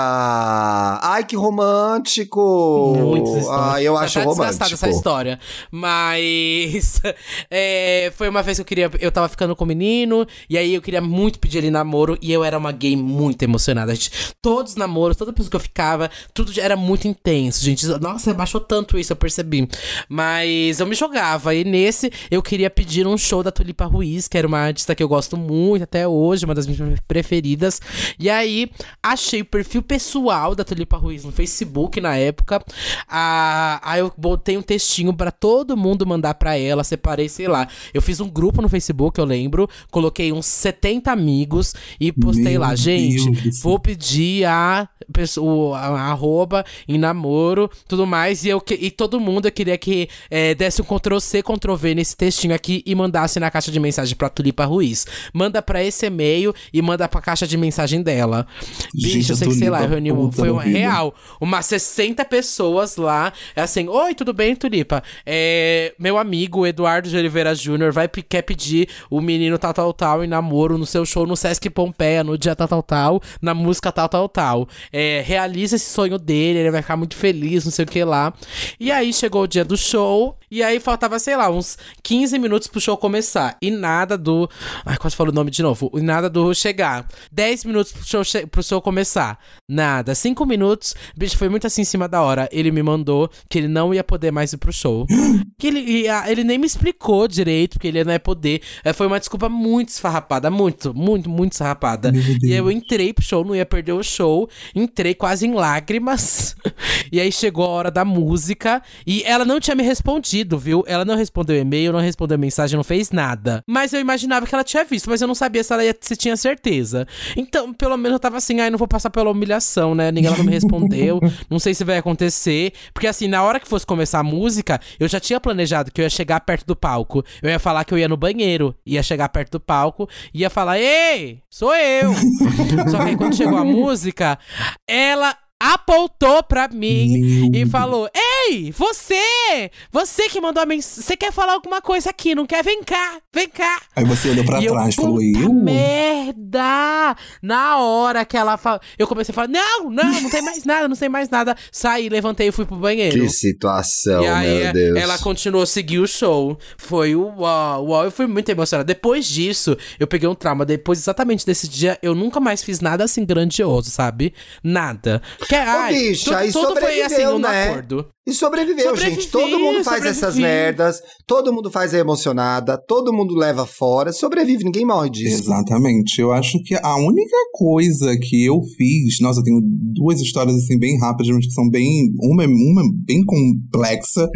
[1.02, 2.94] Ai, que romântico!
[2.98, 3.50] Muito.
[3.50, 4.74] Ai, eu Já acho tá desgastada romântico.
[4.74, 5.38] essa história.
[5.70, 7.00] Mas
[7.50, 8.90] é, foi uma vez que eu queria.
[9.00, 12.30] Eu tava ficando com o menino, e aí eu queria muito pedir ele namoro, e
[12.30, 13.85] eu era uma gay muito emocionada.
[13.94, 14.10] Gente,
[14.40, 17.86] todos os namoros, toda pessoa que eu ficava, tudo era muito intenso, gente.
[18.00, 19.68] Nossa, baixou tanto isso, eu percebi.
[20.08, 24.36] Mas eu me jogava, e nesse eu queria pedir um show da Tulipa Ruiz, que
[24.36, 27.80] era uma artista que eu gosto muito até hoje, uma das minhas preferidas.
[28.18, 28.70] E aí
[29.02, 32.62] achei o perfil pessoal da Tulipa Ruiz no Facebook na época.
[33.08, 37.68] Ah, aí eu botei um textinho pra todo mundo mandar pra ela, separei, sei lá.
[37.92, 42.60] Eu fiz um grupo no Facebook, eu lembro, coloquei uns 70 amigos e postei Meu
[42.60, 43.72] lá, gente, céu.
[43.76, 49.20] Vou pedir a pessoa, a, a arroba em namoro, tudo mais, e eu e todo
[49.20, 52.94] mundo eu queria que é, desse um Ctrl C, Ctrl V nesse textinho aqui e
[52.94, 55.06] mandasse na caixa de mensagem pra Tulipa Ruiz.
[55.32, 58.46] Manda pra esse e-mail e manda pra caixa de mensagem dela.
[58.94, 63.32] Gente, Bicho, eu sei que sei lá, reuniu, foi uma real, umas 60 pessoas lá,
[63.54, 65.02] é assim, oi, tudo bem, Tulipa?
[65.24, 70.24] É, meu amigo Eduardo de Oliveira Júnior vai quer pedir o menino tal, tal, tal
[70.24, 73.92] em namoro no seu show no Sesc Pompeia, no dia tal, tal, tal, na música
[73.92, 74.68] tal, tal, tal.
[74.92, 78.32] É, realiza esse sonho dele, ele vai ficar muito feliz, não sei o que lá.
[78.80, 82.68] E aí chegou o dia do show E aí faltava, sei lá, uns 15 minutos
[82.68, 83.56] pro show começar.
[83.60, 84.48] E nada do.
[84.84, 85.90] Ai, quase falou o nome de novo.
[85.94, 87.06] E nada do chegar.
[87.32, 88.46] 10 minutos pro show, che...
[88.46, 89.38] pro show começar.
[89.68, 90.14] Nada.
[90.14, 90.94] 5 minutos.
[91.16, 92.48] Bicho, foi muito assim em cima da hora.
[92.52, 95.06] Ele me mandou que ele não ia poder mais ir pro show.
[95.58, 98.62] que ele, ele nem me explicou direito, porque ele não ia poder.
[98.84, 100.50] É, foi uma desculpa muito esfarrapada.
[100.50, 102.12] Muito, muito, muito esfarrapada.
[102.42, 104.48] E aí eu entrei pro show, não ia perder o show.
[104.74, 106.54] Entrei quase em lágrimas.
[107.10, 108.82] e aí chegou a hora da música.
[109.06, 110.84] E ela não tinha me respondido, viu?
[110.86, 113.62] Ela não respondeu e-mail, não respondeu mensagem, não fez nada.
[113.66, 116.16] Mas eu imaginava que ela tinha visto, mas eu não sabia se ela ia, se
[116.16, 117.06] tinha certeza.
[117.36, 120.10] Então, pelo menos eu tava assim, ai, não vou passar pela humilhação, né?
[120.10, 121.20] Ninguém ela não me respondeu.
[121.48, 122.72] não sei se vai acontecer.
[122.92, 126.04] Porque assim, na hora que fosse começar a música, eu já tinha planejado que eu
[126.04, 127.24] ia chegar perto do palco.
[127.42, 130.78] Eu ia falar que eu ia no banheiro, ia chegar perto do palco, ia falar:
[130.78, 132.12] Ei, sou eu!
[132.90, 134.38] Só que aí quando chegou a música,
[134.86, 139.70] ela apontou pra mim Meu e falou: Ei, você!
[139.90, 141.02] Você que mandou a mensagem.
[141.02, 142.62] Você quer falar alguma coisa aqui, não quer?
[142.62, 143.80] Vem cá, vem cá.
[143.94, 145.52] Aí você olhou pra E trás e falou, "Puta eu?
[145.52, 147.16] Merda!
[147.42, 148.80] Na hora que ela falou.
[148.98, 151.56] Eu comecei a falar: Não, não, não tem mais nada, não tem mais nada.
[151.72, 153.20] Saí, levantei e fui pro banheiro.
[153.20, 154.96] Que situação, E aí meu Deus.
[154.98, 156.58] ela continuou a seguir o show.
[156.76, 158.04] Foi o uau, uau.
[158.04, 158.86] Eu fui muito emocionada.
[158.86, 160.64] Depois disso, eu peguei um trauma.
[160.64, 164.34] Depois, exatamente desse dia, eu nunca mais fiz nada assim grandioso, sabe?
[164.62, 165.22] Nada.
[165.48, 167.68] Que, ai, bicha, tudo, e tudo foi assim, sobreviveu, no né?
[167.68, 168.06] acordo.
[168.26, 169.30] E sobreviveu, Sobrevivi, gente.
[169.30, 170.42] Todo mundo faz essas sobrevivi.
[170.42, 175.42] merdas, todo mundo faz a emocionada, todo mundo leva fora, sobrevive, ninguém morre disso.
[175.44, 176.20] Exatamente.
[176.20, 179.20] Eu acho que a única coisa que eu fiz.
[179.20, 182.12] Nossa, eu tenho duas histórias assim bem rápidas, mas que são bem.
[182.20, 184.28] Uma, é- uma é bem complexa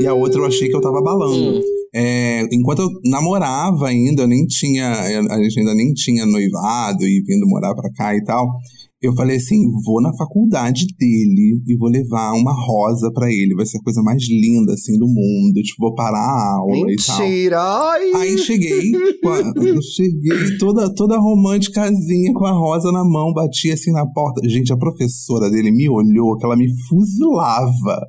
[0.00, 1.58] e a outra eu achei que eu tava abalando.
[1.58, 1.62] Hum.
[1.94, 4.90] É, enquanto eu namorava ainda, eu nem tinha.
[4.92, 8.46] A gente ainda nem tinha noivado e vindo morar pra cá e tal.
[9.02, 13.54] Eu falei assim: vou na faculdade dele e vou levar uma rosa pra ele.
[13.54, 15.62] Vai ser a coisa mais linda assim do mundo.
[15.62, 17.18] Tipo, vou parar a aula e tal.
[17.18, 17.60] Mentira!
[17.60, 18.12] Ai!
[18.14, 24.06] Aí cheguei, eu cheguei toda, toda românticazinha com a rosa na mão, bati assim na
[24.06, 24.46] porta.
[24.46, 28.06] Gente, a professora dele me olhou, que ela me fuzilava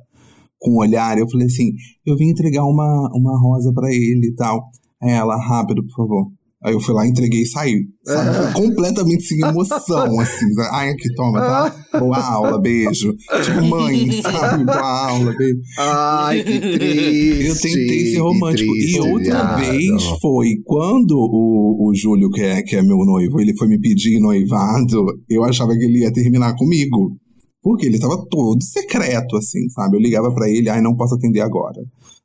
[0.58, 1.16] com o olhar.
[1.16, 1.72] Eu falei assim:
[2.04, 4.62] eu vim entregar uma, uma rosa pra ele e tal.
[5.02, 6.41] Aí ela, rápido, por favor.
[6.64, 7.74] Aí eu fui lá, entreguei e saí.
[8.04, 8.36] Sabe?
[8.36, 10.46] Foi completamente sem emoção, assim.
[10.72, 11.98] Ai, aqui, toma, tá?
[11.98, 13.12] Boa aula, beijo.
[13.44, 14.64] Tipo, mãe, sabe?
[14.64, 15.58] Boa aula, beijo.
[15.78, 17.46] Ai, que triste.
[17.46, 18.72] Eu tentei ser romântico.
[18.72, 19.58] triste, e outra viado.
[19.58, 23.80] vez foi quando o, o Júlio, que é, que é meu noivo, ele foi me
[23.80, 27.16] pedir noivado, eu achava que ele ia terminar comigo.
[27.60, 29.96] Porque ele tava todo secreto, assim, sabe?
[29.96, 31.80] Eu ligava pra ele, ai, não posso atender agora.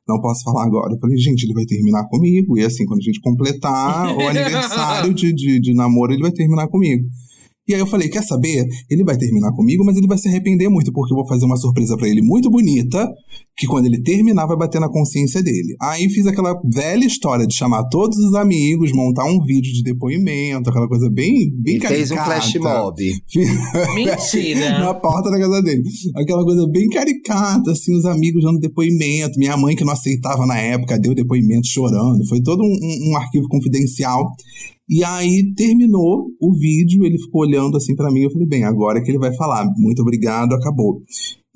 [0.08, 0.94] Não posso falar agora.
[0.94, 2.56] Eu falei, gente, ele vai terminar comigo.
[2.58, 6.66] E assim, quando a gente completar o aniversário de, de, de namoro, ele vai terminar
[6.68, 7.04] comigo.
[7.68, 8.64] E aí eu falei, quer saber?
[8.90, 11.56] Ele vai terminar comigo, mas ele vai se arrepender muito, porque eu vou fazer uma
[11.56, 13.06] surpresa pra ele muito bonita,
[13.56, 15.76] que quando ele terminar vai bater na consciência dele.
[15.82, 20.70] Aí fiz aquela velha história de chamar todos os amigos, montar um vídeo de depoimento,
[20.70, 22.40] aquela coisa bem, bem E fez um caricata.
[22.40, 23.12] flash mob.
[23.94, 24.78] Mentira.
[24.78, 25.82] na porta da casa dele.
[26.16, 29.38] Aquela coisa bem caricata, assim, os amigos dando depoimento.
[29.38, 32.26] Minha mãe, que não aceitava na época, deu depoimento chorando.
[32.28, 34.24] Foi todo um, um- um arquivo confidencial.
[34.88, 38.22] E aí terminou o vídeo, ele ficou olhando assim pra mim.
[38.22, 39.66] Eu falei, bem, agora é que ele vai falar.
[39.76, 41.02] Muito obrigado, acabou.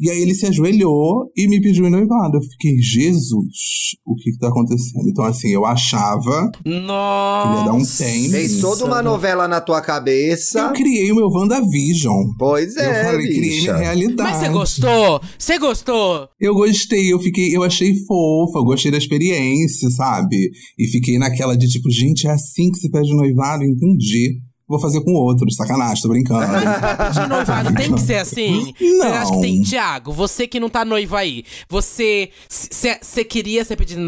[0.03, 2.38] E aí ele se ajoelhou e me pediu em noivado.
[2.38, 5.09] Eu fiquei, Jesus, o que que tá acontecendo?
[5.09, 7.48] Então, assim, eu achava Nossa.
[7.48, 8.28] Ele ia dar um tem.
[8.28, 10.72] Fez toda uma novela na tua eu cabeça.
[10.72, 12.24] criei o meu WandaVision.
[12.36, 13.74] Pois é, eu falei, criei bicha.
[13.74, 14.30] minha realidade.
[14.32, 15.20] Mas você gostou?
[15.38, 16.28] Você gostou?
[16.40, 20.50] Eu gostei, eu fiquei, eu achei fofa, eu gostei da experiência, sabe?
[20.76, 24.40] E fiquei naquela de tipo, gente, é assim que se pede noivado, entendi.
[24.72, 26.46] Vou fazer com outro, sacanagem, tô brincando.
[27.12, 28.72] De noivado tem que ser assim?
[28.78, 29.12] Você Não.
[29.12, 29.60] acha que tem.
[29.60, 32.30] Tiago, você que não tá noivo aí, você.
[32.48, 34.00] Você queria ser pedido.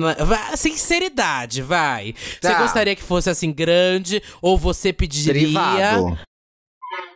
[0.57, 2.15] Sinceridade, vai.
[2.41, 2.63] Você Tá.
[2.63, 4.23] gostaria que fosse assim grande?
[4.41, 5.35] Ou você pediria.
[5.35, 6.19] Privado.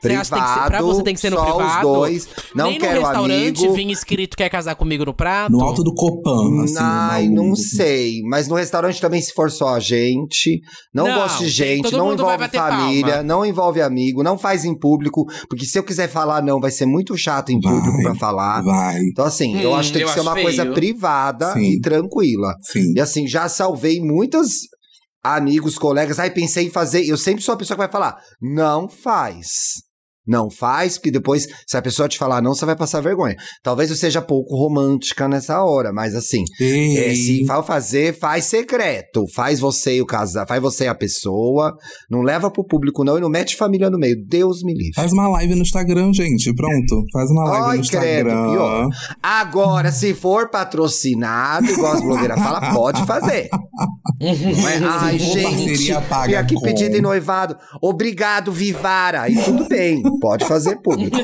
[0.01, 1.88] Você acha que tem que ser- pra você tem que ser no só privado?
[1.90, 2.28] os dois.
[2.55, 3.74] Não Nem quero no restaurante amigo.
[3.74, 5.51] vinha escrito quer casar comigo no prato?
[5.53, 6.74] No alto do Copan, assim.
[6.78, 7.57] Ai, no não maluco.
[7.62, 8.22] sei.
[8.28, 10.61] Mas no restaurante também, se for só a gente.
[10.94, 13.22] Não, Não, gosto de gente, não vai envolve família, palma.
[13.22, 15.24] não envolve amigo, não faz em público.
[15.49, 17.72] Porque se eu quiser falar não, vai ser muito chato em Vai.
[17.72, 18.62] público pra falar.
[18.62, 20.74] Vai, Então, assim, eu Hum, acho que tem eu que ser uma coisa feio.
[20.74, 21.61] privada Sim.
[21.72, 22.55] e tranquila.
[22.62, 22.92] sim.
[22.96, 24.49] E assim, já salvei muitos
[25.24, 26.18] amigos, colegas.
[26.18, 27.05] Aí pensei em fazer.
[27.05, 29.49] Eu sempre sou a pessoa que vai falar: não faz.
[30.29, 33.35] Não faz, porque depois, se a pessoa te falar não, você vai passar vergonha.
[33.62, 39.26] Talvez eu seja pouco romântica nessa hora, mas assim, é, se vai fazer, faz secreto.
[39.35, 41.74] Faz você e o casal, faz você e a pessoa.
[42.11, 44.16] Não leva pro público, não, e não mete família no meio.
[44.26, 44.93] Deus me livre.
[44.95, 46.53] Faz uma live no Instagram, gente.
[46.55, 47.05] Pronto.
[47.12, 48.51] Faz uma live Ai, no credo, Instagram.
[48.53, 48.89] pior.
[49.22, 53.49] Agora, se for patrocinado, igual as blogueiras falam, pode fazer.
[54.20, 54.79] Não é?
[54.85, 57.57] Ai, for gente, paga e aqui com- pedido em noivado.
[57.83, 59.29] Obrigado, Vivara.
[59.29, 61.16] E tudo bem, pode fazer público.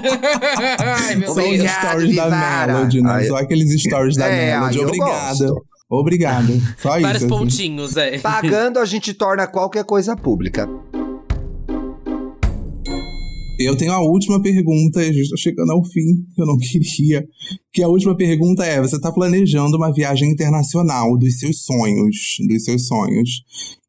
[0.81, 1.47] Ai, meu Só os.
[1.47, 2.73] Obrigado, stories da Vivara.
[2.75, 3.11] Melody, né?
[3.11, 4.79] Ai, Só aqueles stories da É, Melody.
[4.79, 5.47] eu Obrigada.
[5.91, 6.63] Obrigado.
[6.79, 7.17] Só Vários isso.
[7.17, 7.29] assim.
[7.29, 8.19] pontinhos, é.
[8.19, 10.69] Pagando, a gente torna qualquer coisa pública.
[13.57, 16.57] Eu tenho a última pergunta, e a gente tá chegando ao fim, que eu não
[16.59, 17.25] queria.
[17.73, 22.17] Que a última pergunta é: você tá planejando uma viagem internacional dos seus sonhos,
[22.49, 23.31] dos seus sonhos.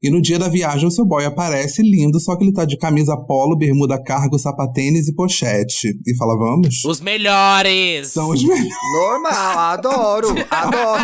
[0.06, 2.78] E no dia da viagem o seu boy aparece lindo, só que ele tá de
[2.78, 6.00] camisa polo, bermuda cargo, sapatênis e pochete.
[6.06, 6.86] E fala, vamos?
[6.86, 8.10] Os melhores!
[8.10, 8.70] São os melhores.
[8.94, 11.04] Normal, adoro, adoro.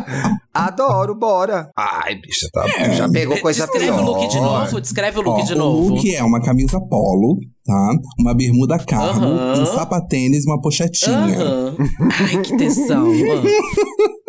[0.54, 1.68] adoro, bora.
[1.76, 4.00] Ai, bicha, tá, já pegou coisa Descreve pior.
[4.00, 5.88] o look de novo, descreve o look Ó, de O novo.
[5.94, 7.90] look é uma camisa polo, tá?
[8.18, 11.38] Uma bermuda cargo, um sapatênis e uma pochetinha.
[11.38, 11.76] Aham.
[12.18, 13.08] Ai, que tesão.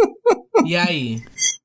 [0.65, 1.15] E aí?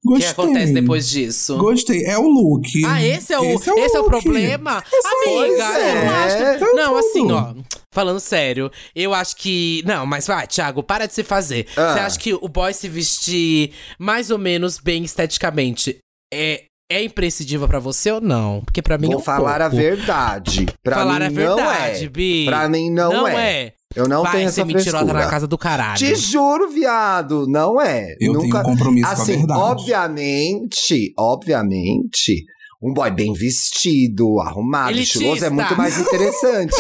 [0.05, 0.29] O que Gostei.
[0.31, 1.57] acontece depois disso?
[1.59, 2.05] Gostei.
[2.05, 2.67] É o look.
[2.87, 4.11] Ah, esse é o, esse é o, look.
[4.23, 4.83] problema?
[4.91, 5.91] Pois Amiga, é.
[5.91, 6.37] eu não acho.
[6.59, 6.99] Tá Não, tudo.
[6.99, 7.55] assim, ó.
[7.93, 9.83] Falando sério, eu acho que.
[9.87, 11.67] Não, mas vai, Thiago, para de se fazer.
[11.77, 11.93] Ah.
[11.95, 15.99] Você acha que o boy se vestir mais ou menos bem esteticamente
[16.33, 18.63] é, é imprescindível pra você ou não?
[18.65, 19.77] Porque pra mim é Vou um falar a pouco.
[19.83, 20.67] verdade.
[20.83, 22.09] Pra falar mim a verdade, não é.
[22.09, 22.45] Bi.
[22.47, 23.63] Pra mim não, não é.
[23.65, 23.73] é.
[23.99, 25.25] Eu não Vai tenho ser essa mentirosa frescura.
[25.25, 25.99] na casa do caralho.
[25.99, 28.15] Te juro, viado, não é.
[28.21, 28.47] Eu Nunca...
[28.47, 29.61] tenho um compromisso com a assim, verdade.
[29.61, 32.45] obviamente, obviamente,
[32.81, 35.19] um boy bem vestido, arrumado, Elitista.
[35.19, 36.77] estiloso é muito mais interessante.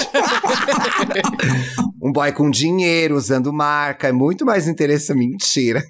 [2.00, 5.18] um boy com dinheiro, usando marca, é muito mais interessante.
[5.18, 5.82] Mentira.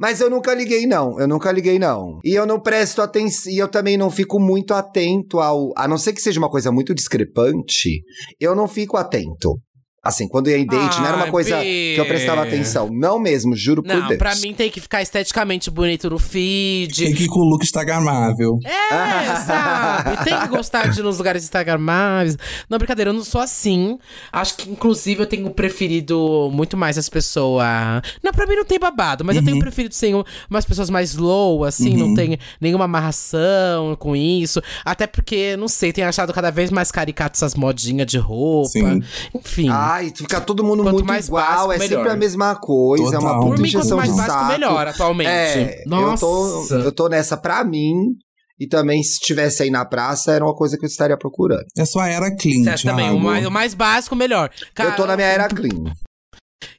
[0.00, 1.20] Mas eu nunca liguei, não.
[1.20, 2.18] Eu nunca liguei, não.
[2.24, 3.52] E eu não presto atenção.
[3.52, 5.72] E eu também não fico muito atento ao.
[5.76, 8.02] A não ser que seja uma coisa muito discrepante,
[8.40, 9.60] eu não fico atento.
[10.06, 12.88] Assim, quando ia em date, não era uma coisa que eu prestava atenção.
[12.92, 14.18] Não mesmo, juro por Não, Deus.
[14.18, 17.02] pra mim tem que ficar esteticamente bonito no feed.
[17.04, 18.58] Tem que ir com o look instagramável.
[18.64, 20.24] É, sabe?
[20.24, 22.36] Tem que gostar de ir nos lugares instagramáveis.
[22.70, 23.98] Não, brincadeira, eu não sou assim.
[24.32, 27.66] Acho que, inclusive, eu tenho preferido muito mais as pessoas.
[28.22, 30.12] Não, pra mim não tem babado, mas eu tenho preferido, sim,
[30.48, 34.62] umas pessoas mais low, assim, não tem nenhuma amarração com isso.
[34.84, 38.68] Até porque, não sei, tenho achado cada vez mais caricato essas modinhas de roupa.
[38.68, 39.02] Sim.
[39.34, 39.68] Enfim.
[39.96, 41.96] Ai, fica todo mundo Quanto muito mais igual, básico, é melhor.
[41.98, 43.40] sempre a mesma coisa, é uma Total.
[43.40, 44.52] puta Por mim, quanto mais de básico, saco.
[44.52, 45.28] melhor, atualmente.
[45.30, 46.20] É, eu Nossa.
[46.26, 47.94] tô, eu tô nessa pra mim,
[48.58, 51.64] e também se estivesse aí na praça, era uma coisa que eu estaria procurando.
[51.76, 53.10] É sua era clean, Certo, também.
[53.10, 54.50] O mais, o mais básico, melhor.
[54.74, 55.92] Cara, eu tô na minha era clean.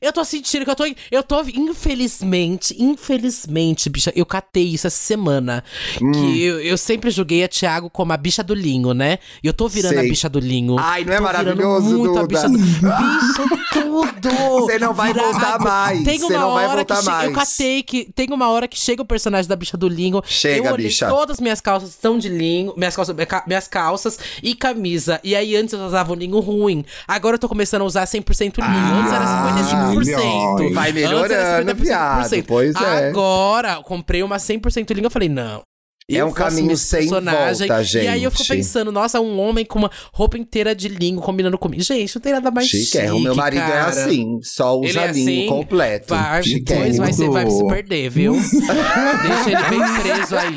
[0.01, 0.83] Eu tô sentindo que eu tô.
[1.11, 5.63] Eu tô, infelizmente, infelizmente, bicha, eu catei isso essa semana.
[6.01, 6.11] Hum.
[6.11, 9.19] Que eu, eu sempre julguei a Thiago como a bicha do linho, né?
[9.43, 9.99] E eu tô virando Sei.
[9.99, 10.77] a bicha do linho.
[10.79, 12.27] Ai, não é Tô maravilhoso, muito a Duda?
[12.27, 12.57] bicha do...
[12.57, 14.29] Bicha, tudo!
[14.61, 17.35] Você não vai voltar mais, Tem você uma não vai voltar que che- Eu mais.
[17.35, 18.05] catei que.
[18.13, 20.23] Tem uma hora que chega o personagem da bicha do linho.
[20.25, 21.07] Chega, eu olhei, bicha.
[21.07, 22.73] Todas minhas calças estão de linho.
[22.75, 25.19] Minhas calças, minha ca- minhas calças e camisa.
[25.23, 26.83] E aí antes eu usava um linho ruim.
[27.07, 28.95] Agora eu tô começando a usar 100% linho.
[28.99, 29.76] antes era 55%.
[30.73, 31.75] Vai Antes melhorando, 55%.
[31.75, 33.09] viado, pois é.
[33.09, 35.61] Agora, eu comprei uma 100% linha, eu falei, não.
[36.09, 37.65] É eu um vou caminho sem volta,
[38.01, 38.59] E aí eu fico gente.
[38.59, 41.83] pensando, nossa, um homem com uma roupa inteira de linho combinando comigo.
[41.83, 43.11] Gente, não tem nada mais chique, Chique, é.
[43.11, 43.89] O meu marido é cara.
[43.89, 46.15] assim, só usa Ele é linho assim, completo.
[46.15, 48.31] Vai, depois vai, ser, vai se perder, viu?
[48.39, 50.55] Deixa ele bem preso aí.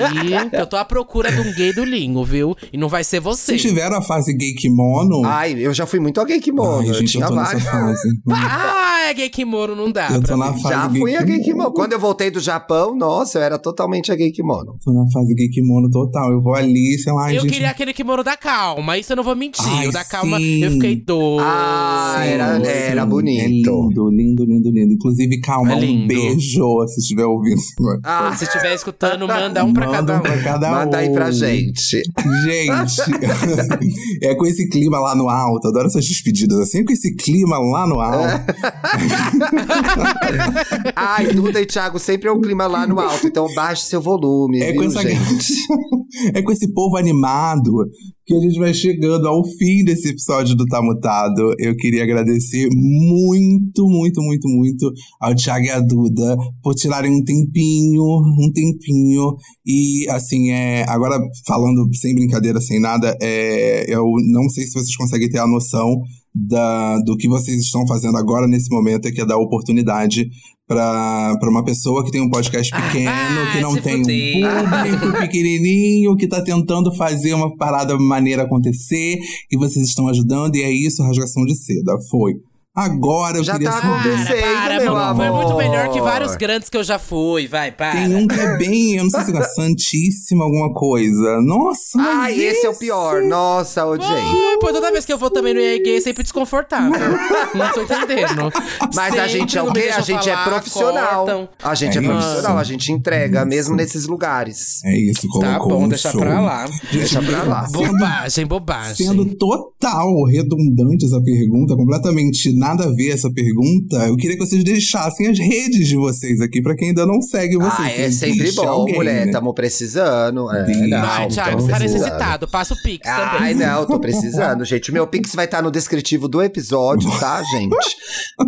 [0.53, 2.57] Eu tô à procura de um gay do linho, viu?
[2.73, 3.47] E não vai ser você.
[3.47, 5.23] Vocês tiveram a fase gay kimono?
[5.27, 6.79] Ai, eu já fui muito a gay kimono.
[6.79, 8.09] Ai, eu gente, eu tinha tô nessa fase.
[9.03, 10.09] Ah, é gay kimono, não dá.
[10.13, 10.61] Eu tô na mim.
[10.61, 11.73] fase Já fui a gay kimono.
[11.73, 14.77] Quando eu voltei do Japão, nossa, eu era totalmente a gay kimono.
[14.85, 16.31] Tô na fase gay kimono total.
[16.33, 17.53] Eu vou ali, sei lá, Eu gente.
[17.53, 19.65] queria aquele kimono da calma, isso eu não vou mentir.
[19.67, 20.63] Ai, o da calma, sim.
[20.63, 21.43] eu fiquei doido.
[21.43, 23.09] Ah, era, Sim, era sim.
[23.09, 23.41] bonito.
[23.41, 24.93] É lindo, lindo, lindo, lindo.
[24.95, 27.61] Inclusive, calma, É um beijo se estiver ouvindo.
[28.05, 30.23] Ah, Se estiver escutando, manda um pra Manda cada um um.
[30.23, 31.33] pra cada manda aí pra um.
[31.33, 32.03] gente.
[32.45, 33.01] Gente,
[34.23, 37.87] é com esse clima lá no alto, adoro essas despedidas assim, com esse clima lá
[37.87, 38.41] no alto.
[40.97, 44.61] Ai, Duda e Thiago sempre é um clima lá no alto, então baixe seu volume,
[44.61, 45.55] É viu, com essa gente?
[46.35, 47.87] é com esse povo animado
[48.31, 51.53] que a gente vai chegando ao fim desse episódio do Tá Mutado.
[51.59, 57.25] Eu queria agradecer muito, muito, muito, muito ao Thiago e à Duda por tirarem um
[57.25, 59.35] tempinho, um tempinho.
[59.67, 64.97] E assim, é, agora falando sem brincadeira, sem nada, é, eu não sei se vocês
[64.97, 66.01] conseguem ter a noção
[66.35, 70.29] da, do que vocês estão fazendo agora nesse momento é que é dar oportunidade
[70.67, 74.47] para uma pessoa que tem um podcast pequeno, Ah, que não tem fuder.
[74.47, 79.19] um público pequenininho, que tá tentando fazer uma parada maneira acontecer
[79.51, 81.97] e vocês estão ajudando e é isso, rasgação de seda.
[82.09, 82.35] Foi.
[82.81, 83.93] Agora eu Já queria tá saber.
[84.11, 84.41] acontecendo.
[84.53, 85.33] Para, meu foi, foi amor.
[85.45, 87.47] muito melhor que vários grandes que eu já fui.
[87.47, 87.93] Vai, para.
[87.93, 91.41] Tem um que é bem, eu não sei se é Santíssima alguma coisa.
[91.43, 93.23] Nossa, mas Ai, esse é o pior.
[93.23, 94.11] Nossa, odiei.
[94.11, 96.91] Ai, pô, toda vez que eu vou também no EA Gay é sempre desconfortável.
[97.55, 98.51] não tô entendendo.
[98.95, 99.91] Mas a Sempre gente é o quê?
[99.95, 101.25] A gente é falar, profissional.
[101.25, 101.49] cortam.
[101.63, 103.49] A gente é, É profissional, a gente entrega, Isso.
[103.49, 104.83] mesmo nesses lugares.
[104.85, 106.21] É isso, colocou Tá bom, um deixa show.
[106.21, 106.65] pra lá.
[106.93, 107.67] Deixa pra lá.
[107.73, 108.95] Bobagem, bobagem.
[109.07, 114.63] sendo total redundante essa pergunta, completamente nada a ver essa pergunta, eu queria que vocês
[114.63, 117.79] deixassem as redes de vocês aqui pra quem ainda não segue vocês.
[117.79, 119.27] Ah, é Se sempre bom, alguém, mulher.
[119.27, 119.33] né?
[119.33, 120.51] Tamo precisando.
[120.55, 120.87] É, Sim.
[120.89, 122.49] não, Vai, tamo Thiago, você tá necessitado.
[122.49, 123.67] Passa o Pix Ai, também.
[123.67, 124.91] não, tô precisando, gente.
[124.91, 127.77] O meu Pix vai estar no descritivo do episódio, tá, gente?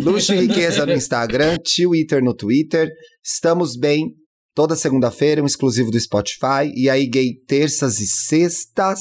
[0.01, 2.89] Luxo e Riqueza no Instagram, Twitter no Twitter.
[3.23, 4.11] Estamos bem
[4.55, 6.71] toda segunda-feira, um exclusivo do Spotify.
[6.75, 8.99] E aí, gay, terças e sextas.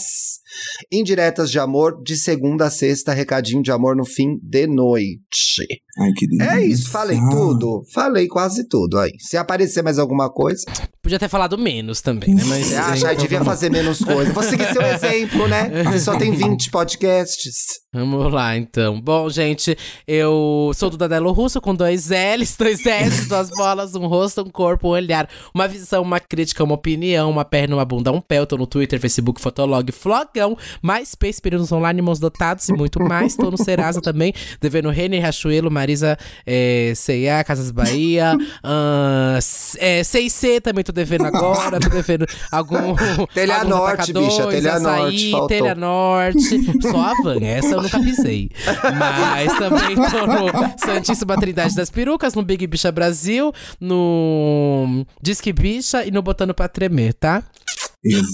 [0.90, 5.66] Indiretas de amor, de segunda a sexta, recadinho de amor no fim de noite.
[5.98, 6.56] Ai, que delícia.
[6.56, 7.82] É isso, falei tudo.
[7.92, 9.12] Falei quase tudo aí.
[9.18, 10.64] Se aparecer mais alguma coisa,
[11.02, 12.44] Podia ter falado menos também, né?
[12.46, 14.32] Mas, você acha que devia fazer menos coisa.
[14.32, 15.68] Vou seguir seu exemplo, né?
[15.82, 17.82] Você só tem 20 podcasts.
[17.92, 19.00] Vamos lá, então.
[19.00, 19.76] Bom, gente,
[20.06, 24.48] eu sou do Dadelo Russo com dois L's, dois S, duas bolas, um rosto, um
[24.48, 28.38] corpo, um olhar, uma visão, uma crítica, uma opinião, uma perna, uma bunda, um pé.
[28.38, 30.41] Eu tô no Twitter, Facebook, Fotolog, Flogão,
[30.82, 33.36] MySpace, Períodos Online, Mãos Dotados e muito mais.
[33.36, 40.04] Tô no Serasa também, devendo Renner, Rachuelo, Marisa, é, C&A, Casas Bahia, ah, C- é,
[40.04, 42.94] C&C também tô devendo agora, tô devendo algum...
[43.34, 45.48] Telha Norte, bicha, Telha açaí, Norte.
[45.48, 48.50] Telha Norte, só a van, essa eu nunca pisei.
[48.98, 56.04] Mas também tô no Santíssima Trindade das Perucas, no Big Bicha Brasil, no Disque Bicha
[56.04, 57.42] e no Botando Pra Tremer, tá?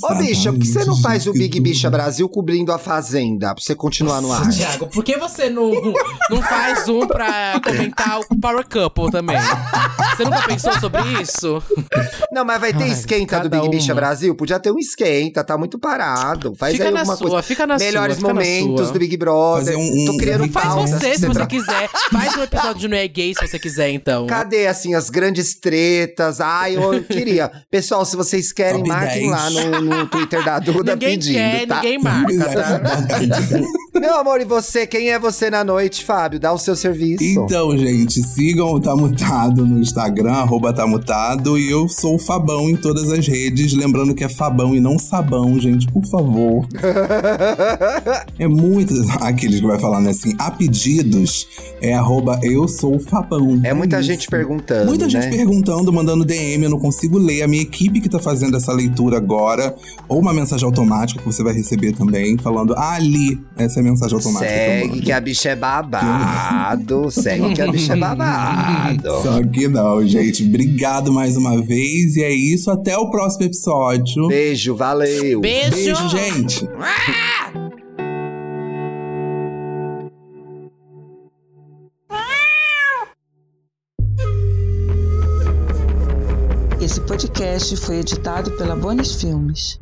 [0.02, 1.60] Ô, bicha, por que você não faz o Big.
[1.60, 3.54] Bicha Brasil cobrindo a Fazenda?
[3.54, 4.48] Pra você continuar no ar.
[4.48, 5.70] Tiago, por que você não,
[6.30, 9.36] não faz um pra comentar o Power Couple também?
[10.16, 11.62] Você nunca pensou sobre isso?
[12.32, 13.96] Não, mas vai ter Ai, esquenta do Big Bicha uma.
[14.00, 14.34] Brasil?
[14.34, 16.54] Podia ter um esquenta, tá muito parado.
[16.56, 17.42] Faz fica aí na alguma sua, coisa.
[17.42, 18.28] fica na Melhores sua.
[18.32, 18.92] momentos sua.
[18.92, 19.64] do Big Brother.
[19.66, 21.90] Fazer um- Tô um- criando um Faz você, se você tra- quiser.
[22.10, 24.26] Faz um episódio de Não é Gay, se você quiser, então.
[24.26, 26.40] Cadê, assim, as grandes tretas?
[26.40, 27.50] Ai, eu queria.
[27.70, 29.30] Pessoal, se vocês querem, marquem 10.
[29.30, 31.76] lá no, no Twitter da Duda Ninguém pedindo, quer, tá?
[31.76, 32.80] ninguém marca, tá?
[34.00, 34.86] Meu amor, e você?
[34.86, 36.38] Quem é você na noite, Fábio?
[36.38, 37.24] Dá o seu serviço.
[37.24, 42.18] Então, gente, sigam o Tá Mutado no Instagram, arroba Tá Mutado, e eu sou o
[42.18, 43.72] Fabão em todas as redes.
[43.74, 46.66] Lembrando que é Fabão e não Sabão, gente, por favor.
[48.38, 48.94] É muito.
[49.20, 50.10] Aqueles que vai falar, né?
[50.10, 51.46] Assim, a pedidos
[51.80, 53.60] é arroba eu sou o Fabão.
[53.64, 54.06] É muita isso.
[54.06, 55.10] gente perguntando, Muita né?
[55.10, 57.42] gente perguntando, mandando DM, eu não consigo ler.
[57.42, 59.47] A minha equipe que tá fazendo essa leitura agora,
[60.08, 63.84] ou uma mensagem automática que você vai receber também, falando, ah, ali, essa é a
[63.84, 64.46] mensagem automática.
[64.52, 65.02] que eu Segue mando.
[65.02, 67.10] que a bicha é babado.
[67.12, 69.22] Segue que a bicha é babado.
[69.22, 70.44] Só que não, gente.
[70.44, 72.16] Obrigado mais uma vez.
[72.16, 72.70] E é isso.
[72.70, 74.28] Até o próximo episódio.
[74.28, 75.40] Beijo, valeu.
[75.40, 75.70] Beijo!
[75.70, 76.68] Beijo, gente.
[86.88, 89.78] Esse podcast foi editado pela Bonis Filmes.